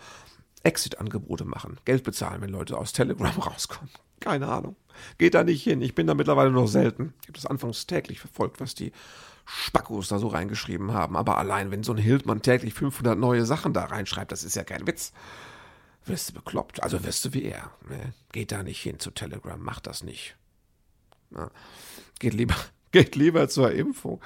Exit-Angebote 0.63 1.45
machen. 1.45 1.79
Geld 1.85 2.03
bezahlen, 2.03 2.41
wenn 2.41 2.49
Leute 2.49 2.77
aus 2.77 2.93
Telegram 2.93 3.37
rauskommen. 3.39 3.89
Keine 4.21 4.47
Ahnung. 4.47 4.77
Geht 5.17 5.33
da 5.33 5.43
nicht 5.43 5.63
hin. 5.63 5.81
Ich 5.81 5.95
bin 5.95 6.07
da 6.07 6.13
mittlerweile 6.13 6.51
noch 6.51 6.67
selten. 6.67 7.13
Ich 7.21 7.27
habe 7.27 7.33
das 7.33 7.47
anfangs 7.47 7.87
täglich 7.87 8.19
verfolgt, 8.19 8.61
was 8.61 8.75
die 8.75 8.93
Spackos 9.45 10.07
da 10.07 10.19
so 10.19 10.27
reingeschrieben 10.27 10.93
haben. 10.93 11.17
Aber 11.17 11.37
allein, 11.37 11.71
wenn 11.71 11.83
so 11.83 11.91
ein 11.91 11.97
Hildmann 11.97 12.41
täglich 12.41 12.73
500 12.75 13.17
neue 13.17 13.45
Sachen 13.45 13.73
da 13.73 13.85
reinschreibt, 13.85 14.31
das 14.31 14.43
ist 14.43 14.55
ja 14.55 14.63
kein 14.63 14.87
Witz. 14.87 15.11
Wirst 16.05 16.29
du 16.29 16.33
bekloppt. 16.33 16.83
Also 16.83 17.03
wirst 17.03 17.25
du 17.25 17.33
wie 17.33 17.43
er. 17.43 17.71
Ne? 17.89 18.13
Geht 18.31 18.51
da 18.51 18.63
nicht 18.63 18.81
hin 18.81 18.99
zu 18.99 19.11
Telegram. 19.11 19.59
Macht 19.61 19.87
das 19.87 20.03
nicht. 20.03 20.35
Na, 21.31 21.49
geht 22.19 22.35
lieber, 22.35 22.55
geht 22.91 23.15
lieber 23.15 23.49
zur 23.49 23.71
Impfung. 23.71 24.21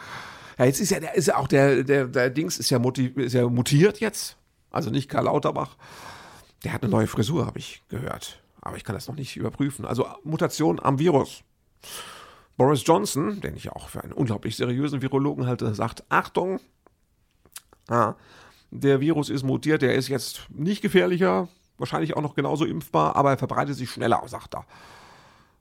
Ja, 0.57 0.65
jetzt 0.65 0.81
ist 0.81 0.91
ja, 0.91 0.99
der, 0.99 1.15
ist 1.15 1.27
ja 1.27 1.37
auch 1.37 1.47
der, 1.47 1.83
der, 1.83 2.07
der 2.07 2.29
Dings 2.29 2.57
ist 2.57 2.69
ja, 2.69 2.81
ist 3.15 3.33
ja 3.33 3.47
mutiert 3.47 3.99
jetzt. 4.01 4.37
Also 4.71 4.89
nicht 4.89 5.09
Karl 5.09 5.25
Lauterbach. 5.25 5.77
Der 6.65 6.73
hat 6.73 6.83
eine 6.83 6.91
neue 6.91 7.07
Frisur, 7.07 7.45
habe 7.45 7.59
ich 7.59 7.81
gehört 7.87 8.41
aber 8.65 8.77
ich 8.77 8.83
kann 8.83 8.95
das 8.95 9.07
noch 9.07 9.15
nicht 9.15 9.37
überprüfen. 9.37 9.85
Also 9.85 10.07
Mutation 10.23 10.79
am 10.81 10.97
Virus. 10.99 11.43
Boris 12.57 12.81
Johnson, 12.85 13.39
den 13.39 13.55
ich 13.55 13.69
auch 13.69 13.89
für 13.89 14.03
einen 14.03 14.11
unglaublich 14.11 14.57
seriösen 14.57 15.01
Virologen 15.01 15.45
halte, 15.45 15.73
sagt, 15.75 16.03
Achtung, 16.09 16.59
ah, 17.89 18.15
der 18.71 18.99
Virus 19.01 19.29
ist 19.29 19.43
mutiert, 19.43 19.83
der 19.83 19.93
ist 19.93 20.07
jetzt 20.07 20.47
nicht 20.49 20.81
gefährlicher, 20.81 21.47
wahrscheinlich 21.77 22.17
auch 22.17 22.23
noch 22.23 22.33
genauso 22.33 22.65
impfbar, 22.65 23.15
aber 23.15 23.31
er 23.31 23.37
verbreitet 23.37 23.75
sich 23.75 23.91
schneller, 23.91 24.23
sagt 24.27 24.55
er. 24.55 24.65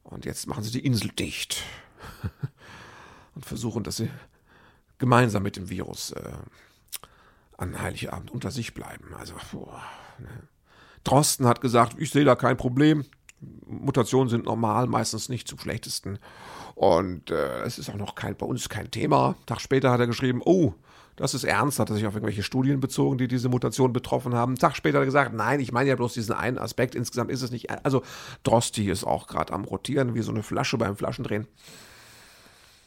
Und 0.03 0.25
jetzt 0.25 0.47
machen 0.47 0.65
sie 0.65 0.73
die 0.73 0.87
Insel 0.87 1.11
dicht 1.11 1.63
und 3.35 3.45
versuchen, 3.45 3.83
dass 3.83 3.99
sie 3.99 4.11
gemeinsam 4.97 5.43
mit 5.43 5.57
dem 5.57 5.69
Virus 5.69 6.13
äh, 6.13 6.33
an 7.59 7.83
Heiligabend 7.83 8.31
unter 8.31 8.51
sich 8.51 8.73
bleiben. 8.73 9.13
Also, 9.15 9.35
boah, 9.53 9.83
ne. 10.19 10.49
Drosten 11.05 11.47
hat 11.47 11.61
gesagt, 11.61 11.97
ich 11.99 12.11
sehe 12.11 12.25
da 12.25 12.35
kein 12.35 12.57
Problem. 12.57 13.05
Mutationen 13.67 14.29
sind 14.29 14.47
normal, 14.47 14.87
meistens 14.87 15.29
nicht 15.29 15.47
zum 15.49 15.59
schlechtesten. 15.59 16.19
Und 16.75 17.31
äh, 17.31 17.63
es 17.63 17.79
ist 17.79 17.91
auch 17.91 17.97
noch 17.97 18.15
kein, 18.15 18.37
bei 18.37 18.47
uns 18.47 18.69
kein 18.69 18.91
Thema. 18.91 19.37
Tag 19.47 19.61
später 19.61 19.91
hat 19.91 20.01
er 20.01 20.07
geschrieben, 20.07 20.41
oh, 20.45 20.75
das 21.17 21.35
ist 21.35 21.45
ernst, 21.45 21.79
hat 21.79 21.91
er 21.91 21.95
sich 21.95 22.07
auf 22.07 22.15
irgendwelche 22.15 22.43
Studien 22.43 22.81
bezogen, 22.81 23.19
die 23.19 23.29
diese 23.29 23.49
Mutation 23.49 23.93
betroffen 23.93 24.35
haben. 24.35 24.57
Tag 24.57 24.75
später 24.75 24.99
hat 24.99 25.03
er 25.03 25.07
gesagt, 25.07 25.33
nein, 25.33 25.61
ich 25.61 25.71
meine 25.71 25.89
ja 25.89 25.97
bloß 25.97 26.15
diesen 26.15 26.35
einen 26.35 26.59
Aspekt, 26.59 26.97
insgesamt 26.97 27.31
ist 27.31 27.43
es 27.43 27.53
nicht. 27.53 27.71
Also 27.85 28.03
Drosti 28.43 28.91
ist 28.91 29.05
auch 29.05 29.29
gerade 29.29 29.53
am 29.53 29.65
Rotieren, 29.65 30.15
wie 30.15 30.23
so 30.23 30.33
eine 30.33 30.43
Flasche 30.43 30.77
beim 30.77 30.97
Flaschendrehen. 30.97 31.47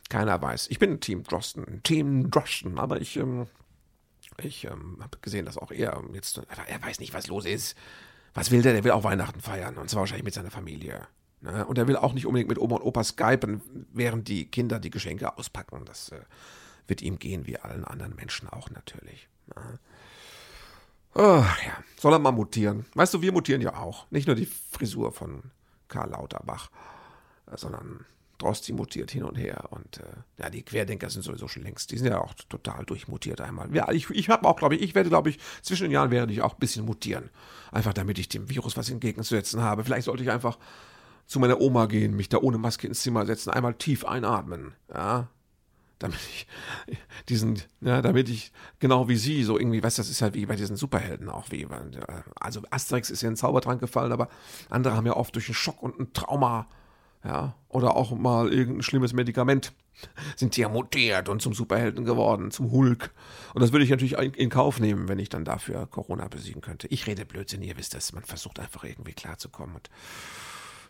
Keiner 0.10 0.41
weiß. 0.41 0.67
Ich 0.69 0.80
bin 0.80 0.99
Team 0.99 1.23
Drosten, 1.23 1.82
Team 1.84 2.30
Drosten, 2.30 2.80
aber 2.80 2.99
ich, 2.99 3.15
ähm, 3.17 3.47
ich 4.41 4.65
ähm, 4.65 4.97
habe 4.99 5.17
gesehen, 5.21 5.45
dass 5.45 5.58
auch 5.58 5.71
er 5.71 6.01
jetzt, 6.13 6.41
er 6.67 6.82
weiß 6.82 6.99
nicht, 6.99 7.13
was 7.13 7.27
los 7.27 7.45
ist. 7.45 7.77
Was 8.38 8.52
will 8.52 8.62
der? 8.62 8.73
Der 8.73 8.84
will 8.84 8.91
auch 8.91 9.04
Weihnachten 9.04 9.41
feiern 9.41 9.78
und 9.78 9.89
zwar 9.89 10.02
wahrscheinlich 10.02 10.26
mit 10.26 10.34
seiner 10.34 10.52
Familie. 10.52 11.08
Ne? 11.41 11.65
Und 11.65 11.78
er 11.78 11.88
will 11.88 11.95
auch 11.95 12.13
nicht 12.13 12.28
unbedingt 12.28 12.50
mit 12.50 12.60
Oma 12.60 12.76
und 12.76 12.84
Opa 12.84 13.04
skypen, 13.04 13.62
während 13.93 14.28
die 14.28 14.45
Kinder 14.45 14.80
die 14.80 14.91
Geschenke 14.91 15.38
auspacken. 15.38 15.86
Das 15.86 16.10
äh, 16.10 16.19
wird 16.86 17.02
ihm 17.02 17.17
gehen, 17.17 17.47
wie 17.47 17.58
allen 17.58 17.84
anderen 17.84 18.15
Menschen 18.15 18.47
auch 18.47 18.69
natürlich. 18.69 19.28
Ne? 19.56 19.80
Oh, 21.15 21.43
ja, 21.65 21.84
soll 22.00 22.13
er 22.13 22.19
mal 22.19 22.32
mutieren. 22.32 22.86
Weißt 22.93 23.15
du, 23.15 23.21
wir 23.23 23.32
mutieren 23.32 23.62
ja 23.62 23.76
auch. 23.76 24.06
Nicht 24.12 24.28
nur 24.28 24.36
die 24.36 24.45
Frisur 24.45 25.12
von 25.12 25.41
Karl 25.88 26.12
Lauterbach, 26.12 26.69
sondern 27.56 28.06
Drosti 28.38 28.73
mutiert 28.73 29.12
hin 29.12 29.23
und 29.23 29.36
her. 29.36 29.67
Und 29.71 29.97
äh, 29.97 30.41
ja, 30.41 30.50
die 30.50 30.63
Querdenker 30.63 31.10
sind 31.10 31.23
sowieso 31.23 31.47
schon 31.47 31.63
längst, 31.63 31.91
die 31.91 31.97
sind 31.97 32.08
ja 32.08 32.19
auch 32.19 32.34
total 32.50 32.86
durchmutiert 32.86 33.41
einmal. 33.41 33.73
Ja, 33.76 33.91
ich, 33.91 34.10
ich 34.10 34.30
habe 34.30 34.47
auch, 34.47 34.58
glaube 34.58 34.76
ich, 34.76 34.82
ich 34.82 34.95
werde, 34.95 35.10
glaube 35.10 35.30
ich, 35.30 35.39
zwischen 35.62 35.84
den 35.84 35.91
Jahren 35.91 36.12
werde 36.12 36.32
ich 36.32 36.41
auch 36.41 36.54
ein 36.54 36.60
bisschen 36.60 36.86
mutieren. 36.86 37.30
Einfach 37.71 37.93
damit 37.93 38.19
ich 38.19 38.30
dem 38.30 38.50
Virus 38.50 38.78
was 38.78 38.89
entgegenzusetzen 38.89 39.62
habe. 39.62 39.84
Vielleicht 39.84 40.06
sollte 40.06 40.23
ich 40.23 40.32
einfach 40.32 40.58
zu 41.28 41.39
meiner 41.39 41.60
Oma 41.60 41.86
gehen, 41.86 42.15
mich 42.15 42.30
da 42.30 42.38
ohne 42.38 42.58
Maske 42.58 42.88
ins 42.88 43.02
Zimmer 43.02 43.26
setzen, 43.26 43.50
einmal 43.50 43.73
tief 43.73 44.06
einatmen, 44.06 44.73
ja, 44.93 45.28
damit 46.00 46.19
ich 46.19 46.47
diesen, 47.30 47.62
ja, 47.82 48.02
damit 48.02 48.30
ich 48.30 48.52
genau 48.80 49.10
wie 49.10 49.17
sie 49.17 49.43
so 49.43 49.60
irgendwie, 49.60 49.84
weißt, 49.84 50.00
das 50.00 50.10
ist 50.10 50.21
halt 50.21 50.34
wie 50.36 50.45
bei 50.45 50.56
diesen 50.56 50.78
Superhelden 50.78 51.30
auch 51.30 51.52
wie, 51.52 51.67
also 52.39 52.62
Asterix 52.71 53.10
ist 53.10 53.21
ja 53.21 53.28
in 53.28 53.34
den 53.34 53.38
Zaubertrank 53.38 53.82
gefallen, 53.82 54.12
aber 54.12 54.30
andere 54.69 54.95
haben 54.95 55.06
ja 55.06 55.15
oft 55.15 55.36
durch 55.36 55.47
einen 55.47 55.56
Schock 55.56 55.84
und 55.84 56.00
ein 56.00 56.13
Trauma, 56.13 56.67
ja, 57.27 57.55
oder 57.67 57.95
auch 57.95 58.11
mal 58.11 58.51
irgendein 58.51 58.81
schlimmes 58.81 59.13
Medikament 59.13 59.73
sind 60.35 60.55
die 60.55 60.61
ja 60.61 60.69
mutiert 60.69 61.29
und 61.29 61.41
zum 61.41 61.53
Superhelden 61.53 62.05
geworden, 62.05 62.51
zum 62.51 62.71
Hulk. 62.71 63.11
Und 63.53 63.61
das 63.61 63.71
würde 63.71 63.83
ich 63.83 63.91
natürlich 63.91 64.17
in 64.17 64.49
Kauf 64.49 64.79
nehmen, 64.79 65.07
wenn 65.07 65.19
ich 65.19 65.29
dann 65.29 65.45
dafür 65.45 65.85
Corona 65.87 66.27
besiegen 66.27 66.61
könnte. 66.61 66.87
Ich 66.87 67.05
rede 67.05 67.25
Blödsinn, 67.25 67.61
ihr 67.61 67.77
wisst 67.77 67.93
das, 67.93 68.13
man 68.13 68.23
versucht 68.23 68.59
einfach 68.59 68.83
irgendwie 68.83 69.13
klarzukommen 69.13 69.75
und 69.75 69.89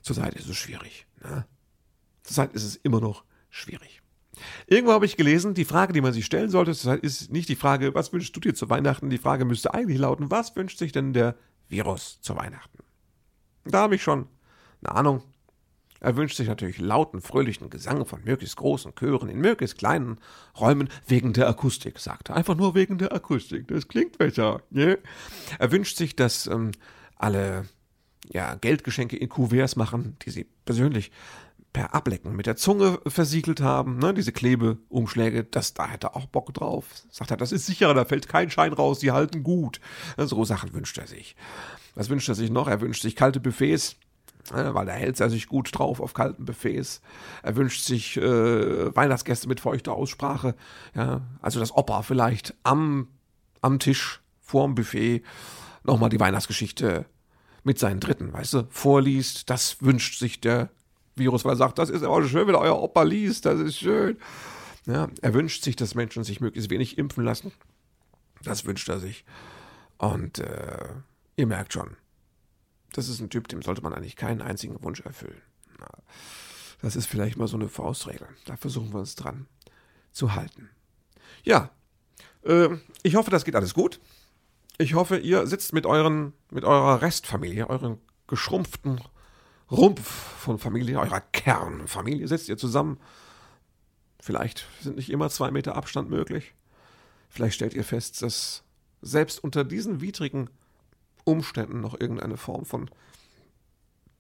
Zurzeit 0.08 0.36
ist 0.36 0.48
es 0.48 0.56
schwierig. 0.56 1.06
Ne? 1.22 1.46
Zurzeit 2.24 2.54
ist 2.54 2.64
es 2.64 2.78
immer 2.78 3.02
noch 3.02 3.26
schwierig. 3.50 4.02
Irgendwo 4.66 4.94
habe 4.94 5.06
ich 5.06 5.18
gelesen, 5.18 5.54
die 5.54 5.66
Frage, 5.66 5.92
die 5.92 6.00
man 6.00 6.14
sich 6.14 6.26
stellen 6.26 6.50
sollte, 6.50 6.72
ist 6.72 7.32
nicht 7.32 7.50
die 7.50 7.58
Frage, 7.58 7.94
was 7.94 8.14
wünschst 8.14 8.34
du 8.34 8.40
dir 8.40 8.56
zu 8.56 8.70
Weihnachten? 8.70 9.10
Die 9.10 9.18
Frage 9.18 9.44
müsste 9.44 9.74
eigentlich 9.74 9.98
lauten, 9.98 10.32
was 10.32 10.56
wünscht 10.56 10.78
sich 10.78 10.94
denn 10.94 11.12
der 11.12 11.36
Virus 11.68 12.22
zu 12.22 12.38
Weihnachten? 12.38 12.78
Da 13.66 13.80
habe 13.80 13.96
ich 13.96 14.04
schon 14.04 14.28
eine 14.82 14.96
Ahnung. 14.96 15.24
Er 16.00 16.16
wünscht 16.16 16.38
sich 16.38 16.48
natürlich 16.48 16.80
lauten, 16.80 17.22
fröhlichen 17.22 17.70
Gesang 17.70 18.06
von 18.06 18.24
möglichst 18.24 18.58
großen 18.58 18.94
Chören 18.96 19.30
in 19.30 19.40
möglichst 19.40 19.78
kleinen 19.78 20.20
Räumen 20.60 20.90
wegen 21.08 21.34
der 21.34 21.48
Akustik, 21.48 22.00
sagt 22.00 22.30
er. 22.30 22.36
Einfach 22.36 22.56
nur 22.56 22.76
wegen 22.76 22.98
der 22.98 23.14
Akustik. 23.14 23.68
Das 23.68 23.88
klingt 23.88 24.18
besser. 24.18 24.62
Ne? 24.70 25.00
Er 25.60 25.72
wünscht 25.72 25.98
sich, 25.98 26.16
dass 26.16 26.48
ähm, 26.48 26.72
alle 27.16 27.66
ja, 28.32 28.56
Geldgeschenke 28.56 29.18
in 29.18 29.30
Kuverts 29.30 29.76
machen, 29.76 30.18
die 30.24 30.32
sie 30.32 30.46
persönlich 30.66 31.12
per 31.74 31.94
Ablecken 31.94 32.36
mit 32.36 32.48
der 32.48 32.56
Zunge 32.56 33.00
versiegelt 33.06 33.62
haben, 33.62 34.00
ne, 34.00 34.12
diese 34.14 34.32
Klebeumschläge, 34.32 35.44
das, 35.44 35.76
da 35.76 35.88
hätte 35.88 36.08
er 36.08 36.16
auch 36.16 36.26
Bock 36.26 36.52
drauf. 36.54 36.86
Sagt 37.12 37.30
er, 37.30 37.38
das 37.38 37.52
ist 37.52 37.68
sicherer, 37.68 37.94
da 37.94 38.04
fällt 38.04 38.28
kein 38.28 38.50
Schein 38.50 38.74
raus, 38.74 38.98
die 39.00 39.12
halten 39.12 39.44
gut. 39.44 39.80
So 40.18 40.44
Sachen 40.44 40.74
wünscht 40.74 40.98
er 40.98 41.06
sich. 41.06 41.36
Was 41.94 42.10
wünscht 42.10 42.30
er 42.30 42.36
sich 42.36 42.50
noch? 42.50 42.68
Er 42.68 42.82
wünscht 42.82 43.04
sich 43.04 43.16
kalte 43.16 43.40
Buffets, 43.40 43.96
ne, 43.96 44.07
weil 44.54 44.86
da 44.86 44.94
hält 44.94 45.20
er 45.20 45.30
sich 45.30 45.48
gut 45.48 45.70
drauf 45.78 46.00
auf 46.00 46.14
kalten 46.14 46.46
Buffets. 46.46 47.02
Er 47.44 47.56
wünscht 47.56 47.84
sich 47.84 48.18
äh, 48.18 48.96
Weihnachtsgäste 48.96 49.48
mit 49.48 49.60
feuchter 49.60 49.94
Aussprache, 49.94 50.56
ja, 50.96 51.22
also 51.42 51.60
das 51.60 51.76
Opa 51.76 52.02
vielleicht 52.02 52.54
am, 52.64 53.08
am 53.62 53.80
Tisch 53.80 54.22
vorm 54.42 54.76
Buffet 54.76 55.24
nochmal 55.84 56.10
die 56.10 56.20
Weihnachtsgeschichte 56.20 57.06
mit 57.64 57.80
seinen 57.80 58.00
Dritten, 58.00 58.34
weißt 58.34 58.54
du, 58.54 58.68
vorliest. 58.70 59.50
Das 59.50 59.82
wünscht 59.82 60.20
sich 60.20 60.40
der 60.40 60.70
Virus, 61.16 61.44
weil 61.44 61.54
er 61.54 61.58
sagt, 61.58 61.80
das 61.80 61.90
ist 61.90 62.04
aber 62.04 62.24
schön, 62.24 62.48
wenn 62.48 62.56
euer 62.56 62.82
Opa 62.82 63.04
liest, 63.04 63.46
das 63.46 63.60
ist 63.60 63.78
schön. 63.78 64.18
Ja, 64.86 65.10
er 65.22 65.34
wünscht 65.34 65.64
sich, 65.64 65.76
dass 65.76 65.96
Menschen 65.96 66.24
sich 66.24 66.40
möglichst 66.40 66.70
wenig 66.70 66.98
impfen 66.98 67.24
lassen. 67.24 67.52
Das 68.44 68.66
wünscht 68.66 68.88
er 68.88 69.00
sich. 69.00 69.26
Und 69.98 70.40
äh, 70.40 70.88
ihr 71.36 71.48
merkt 71.48 71.74
schon, 71.74 71.98
das 72.98 73.10
ist 73.10 73.20
ein 73.20 73.30
Typ, 73.30 73.48
dem 73.48 73.62
sollte 73.62 73.84
man 73.84 73.94
eigentlich 73.94 74.16
keinen 74.16 74.42
einzigen 74.42 74.82
Wunsch 74.82 75.02
erfüllen. 75.02 75.40
Das 76.82 76.96
ist 76.96 77.06
vielleicht 77.06 77.38
mal 77.38 77.48
so 77.48 77.56
eine 77.56 77.70
Faustregel. 77.70 78.28
Da 78.46 78.58
versuchen 78.58 78.92
wir 78.92 79.00
uns 79.00 79.14
dran 79.14 79.46
zu 80.12 80.34
halten. 80.34 80.72
Ja, 81.44 81.70
äh, 82.44 82.70
ich 83.04 83.16
hoffe, 83.16 83.30
das 83.30 83.46
geht 83.46 83.56
alles 83.56 83.76
gut. 83.76 84.00
Ich 84.80 84.96
hoffe, 84.96 85.18
ihr 85.18 85.46
sitzt 85.46 85.74
mit 85.74 85.86
euren, 85.86 86.34
mit 86.50 86.64
eurer 86.64 87.04
Restfamilie, 87.04 87.70
euren 87.70 88.00
geschrumpften 88.26 89.00
Rumpf 89.70 90.10
von 90.10 90.58
Familie, 90.58 91.00
eurer 91.00 91.22
Kernfamilie, 91.22 92.28
sitzt 92.28 92.50
ihr 92.50 92.58
zusammen. 92.58 93.00
Vielleicht 94.20 94.66
sind 94.82 94.96
nicht 94.96 95.12
immer 95.12 95.30
zwei 95.30 95.52
Meter 95.52 95.76
Abstand 95.76 96.10
möglich. 96.10 96.56
Vielleicht 97.30 97.56
stellt 97.56 97.76
ihr 97.76 97.84
fest, 97.84 98.24
dass 98.24 98.64
selbst 99.04 99.44
unter 99.44 99.64
diesen 99.64 100.02
widrigen 100.02 100.50
Umständen 101.28 101.82
noch 101.82 102.00
irgendeine 102.00 102.38
Form 102.38 102.66
von 102.66 102.90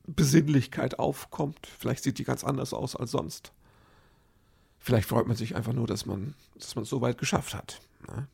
Besinnlichkeit 0.06 1.00
aufkommt. 1.00 1.68
Vielleicht 1.80 2.04
sieht 2.04 2.18
die 2.18 2.24
ganz 2.24 2.44
anders 2.44 2.74
aus 2.74 2.96
als 2.96 3.12
sonst. 3.12 3.52
Vielleicht 4.80 5.10
freut 5.10 5.28
man 5.28 5.36
sich 5.36 5.56
einfach 5.56 5.74
nur, 5.74 5.88
dass 5.88 6.06
man, 6.06 6.34
dass 6.56 6.76
es 6.76 6.90
so 6.90 7.02
weit 7.02 7.18
geschafft 7.18 7.54
hat. 7.54 7.82
Ne? 8.08 8.28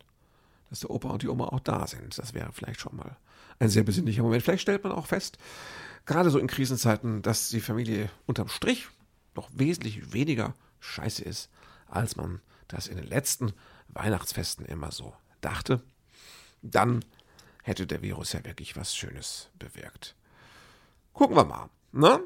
dass 0.74 0.80
der 0.80 0.90
Opa 0.90 1.10
und 1.10 1.22
die 1.22 1.28
Oma 1.28 1.46
auch 1.50 1.60
da 1.60 1.86
sind. 1.86 2.18
Das 2.18 2.34
wäre 2.34 2.52
vielleicht 2.52 2.80
schon 2.80 2.96
mal 2.96 3.16
ein 3.60 3.70
sehr 3.70 3.84
besinnlicher 3.84 4.24
Moment. 4.24 4.42
Vielleicht 4.42 4.64
stellt 4.64 4.84
man 4.84 4.92
auch 4.92 5.06
fest, 5.06 5.38
gerade 6.08 6.32
so 6.32 6.40
in 6.40 6.48
Krisenzeiten, 6.48 7.22
dass 7.22 7.50
die 7.50 7.62
Familie 7.62 8.10
unterm 8.26 8.48
Strich 8.48 8.88
noch 9.36 9.52
wesentlich 9.54 10.14
weniger 10.14 10.56
scheiße 10.80 11.24
ist, 11.24 11.52
als 11.86 12.16
man 12.16 12.42
das 12.70 12.88
in 12.88 12.98
den 12.98 13.06
letzten 13.06 13.54
Weihnachtsfesten 13.90 14.66
immer 14.66 14.92
so 14.92 15.14
dachte. 15.42 15.80
Dann 16.64 17.06
hätte 17.64 17.88
der 17.88 18.02
Virus 18.02 18.34
ja 18.34 18.46
wirklich 18.46 18.78
was 18.78 18.96
Schönes 18.96 19.50
bewirkt. 19.58 20.16
Gucken 21.14 21.36
wir 21.36 21.46
mal. 21.46 21.70
Ne? 21.92 22.22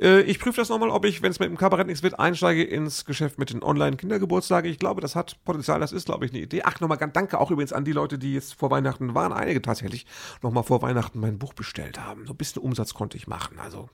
Äh, 0.00 0.22
ich 0.22 0.38
prüfe 0.38 0.60
das 0.60 0.68
nochmal, 0.68 0.90
ob 0.90 1.04
ich, 1.04 1.22
wenn 1.22 1.30
es 1.30 1.38
mit 1.38 1.48
dem 1.48 1.56
Kabarett 1.56 1.86
nichts 1.86 2.02
wird, 2.02 2.18
einsteige 2.18 2.64
ins 2.64 3.04
Geschäft 3.04 3.38
mit 3.38 3.50
den 3.50 3.62
Online-Kindergeburtstagen. 3.62 4.70
Ich 4.70 4.78
glaube, 4.78 5.00
das 5.00 5.14
hat 5.14 5.42
Potenzial, 5.44 5.80
das 5.80 5.92
ist, 5.92 6.06
glaube 6.06 6.26
ich, 6.26 6.32
eine 6.32 6.40
Idee. 6.40 6.62
Ach, 6.64 6.80
nochmal 6.80 6.98
ganz 6.98 7.12
danke 7.12 7.38
auch 7.38 7.50
übrigens 7.50 7.72
an 7.72 7.84
die 7.84 7.92
Leute, 7.92 8.18
die 8.18 8.34
jetzt 8.34 8.54
vor 8.54 8.70
Weihnachten 8.70 9.14
waren, 9.14 9.32
einige 9.32 9.62
tatsächlich, 9.62 10.06
nochmal 10.42 10.64
vor 10.64 10.82
Weihnachten 10.82 11.20
mein 11.20 11.38
Buch 11.38 11.54
bestellt 11.54 12.00
haben. 12.00 12.26
So 12.26 12.32
ein 12.32 12.36
bisschen 12.36 12.62
Umsatz 12.62 12.94
konnte 12.94 13.16
ich 13.16 13.26
machen. 13.26 13.58
Also, 13.58 13.88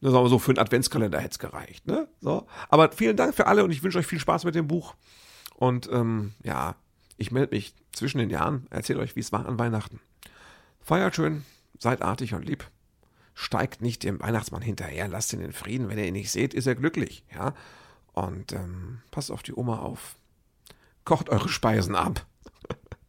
das 0.00 0.12
sagen 0.12 0.24
wir 0.24 0.28
so, 0.28 0.38
für 0.38 0.50
einen 0.50 0.58
Adventskalender 0.58 1.18
hätte 1.18 1.32
es 1.32 1.38
gereicht. 1.38 1.86
Ne? 1.86 2.08
So. 2.20 2.46
Aber 2.68 2.90
vielen 2.92 3.16
Dank 3.16 3.34
für 3.34 3.46
alle 3.46 3.64
und 3.64 3.70
ich 3.70 3.82
wünsche 3.82 3.98
euch 3.98 4.06
viel 4.06 4.18
Spaß 4.18 4.44
mit 4.44 4.54
dem 4.54 4.66
Buch. 4.66 4.94
Und 5.56 5.88
ähm, 5.92 6.32
ja, 6.42 6.74
ich 7.16 7.30
melde 7.30 7.54
mich 7.54 7.74
zwischen 7.92 8.18
den 8.18 8.30
Jahren, 8.30 8.66
erzähle 8.70 9.00
euch, 9.00 9.16
wie 9.16 9.20
es 9.20 9.32
war 9.32 9.46
an 9.46 9.58
Weihnachten. 9.58 10.00
Feiert 10.80 11.14
schön, 11.14 11.44
seid 11.78 12.02
artig 12.02 12.34
und 12.34 12.44
lieb 12.44 12.70
steigt 13.34 13.82
nicht 13.82 14.04
dem 14.04 14.20
Weihnachtsmann 14.20 14.62
hinterher, 14.62 15.08
lasst 15.08 15.32
ihn 15.32 15.40
in 15.40 15.52
Frieden. 15.52 15.88
Wenn 15.88 15.98
ihr 15.98 16.06
ihn 16.06 16.14
nicht 16.14 16.30
seht, 16.30 16.54
ist 16.54 16.66
er 16.66 16.76
glücklich. 16.76 17.24
Ja? 17.34 17.52
Und 18.12 18.52
ähm, 18.52 19.00
passt 19.10 19.30
auf 19.30 19.42
die 19.42 19.54
Oma 19.54 19.80
auf. 19.80 20.16
Kocht 21.04 21.28
eure 21.28 21.48
Speisen 21.48 21.96
ab. 21.96 22.24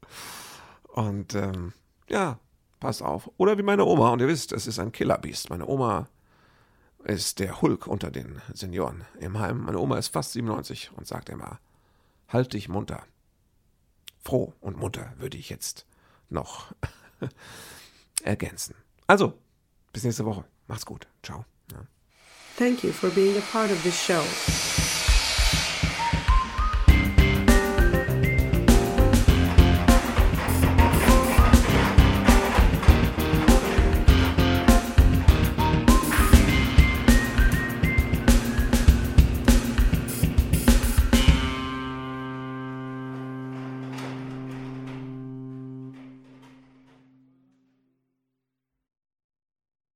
und 0.88 1.36
ähm, 1.36 1.74
ja, 2.10 2.40
passt 2.80 3.04
auf. 3.04 3.30
Oder 3.38 3.58
wie 3.58 3.64
meine 3.64 3.86
Oma. 3.86 4.10
Und 4.10 4.20
ihr 4.20 4.28
wisst, 4.28 4.52
es 4.52 4.68
ist 4.68 4.80
ein 4.80 4.92
Killerbiest. 4.92 5.50
Meine 5.52 5.68
Oma 5.68 6.10
ist 7.04 7.40
der 7.40 7.62
Hulk 7.62 7.86
unter 7.86 8.10
den 8.10 8.42
Senioren 8.52 9.06
im 9.20 9.38
Heim. 9.40 9.62
Meine 9.66 9.78
Oma 9.80 9.98
ist 10.00 10.08
fast 10.08 10.34
97 10.34 10.92
und 10.98 11.08
sagt 11.08 11.30
immer, 11.30 11.60
halt 12.28 12.54
dich 12.54 12.68
munter. 12.68 13.04
Froh 14.26 14.54
und 14.60 14.78
munter 14.78 15.14
würde 15.18 15.38
ich 15.38 15.50
jetzt 15.50 15.86
noch 16.30 16.74
ergänzen. 18.24 18.76
Also, 19.08 19.40
bis 19.94 20.04
nächste 20.04 20.26
Woche. 20.26 20.46
Macht's 20.68 20.86
gut. 20.86 21.08
Ciao. 21.22 21.46
Thank 22.58 22.84
you 22.84 22.92
for 22.92 23.10
being 23.12 23.38
a 23.38 23.42
part 23.52 23.70
of 23.70 23.82
this 23.84 23.96
show. 24.02 24.24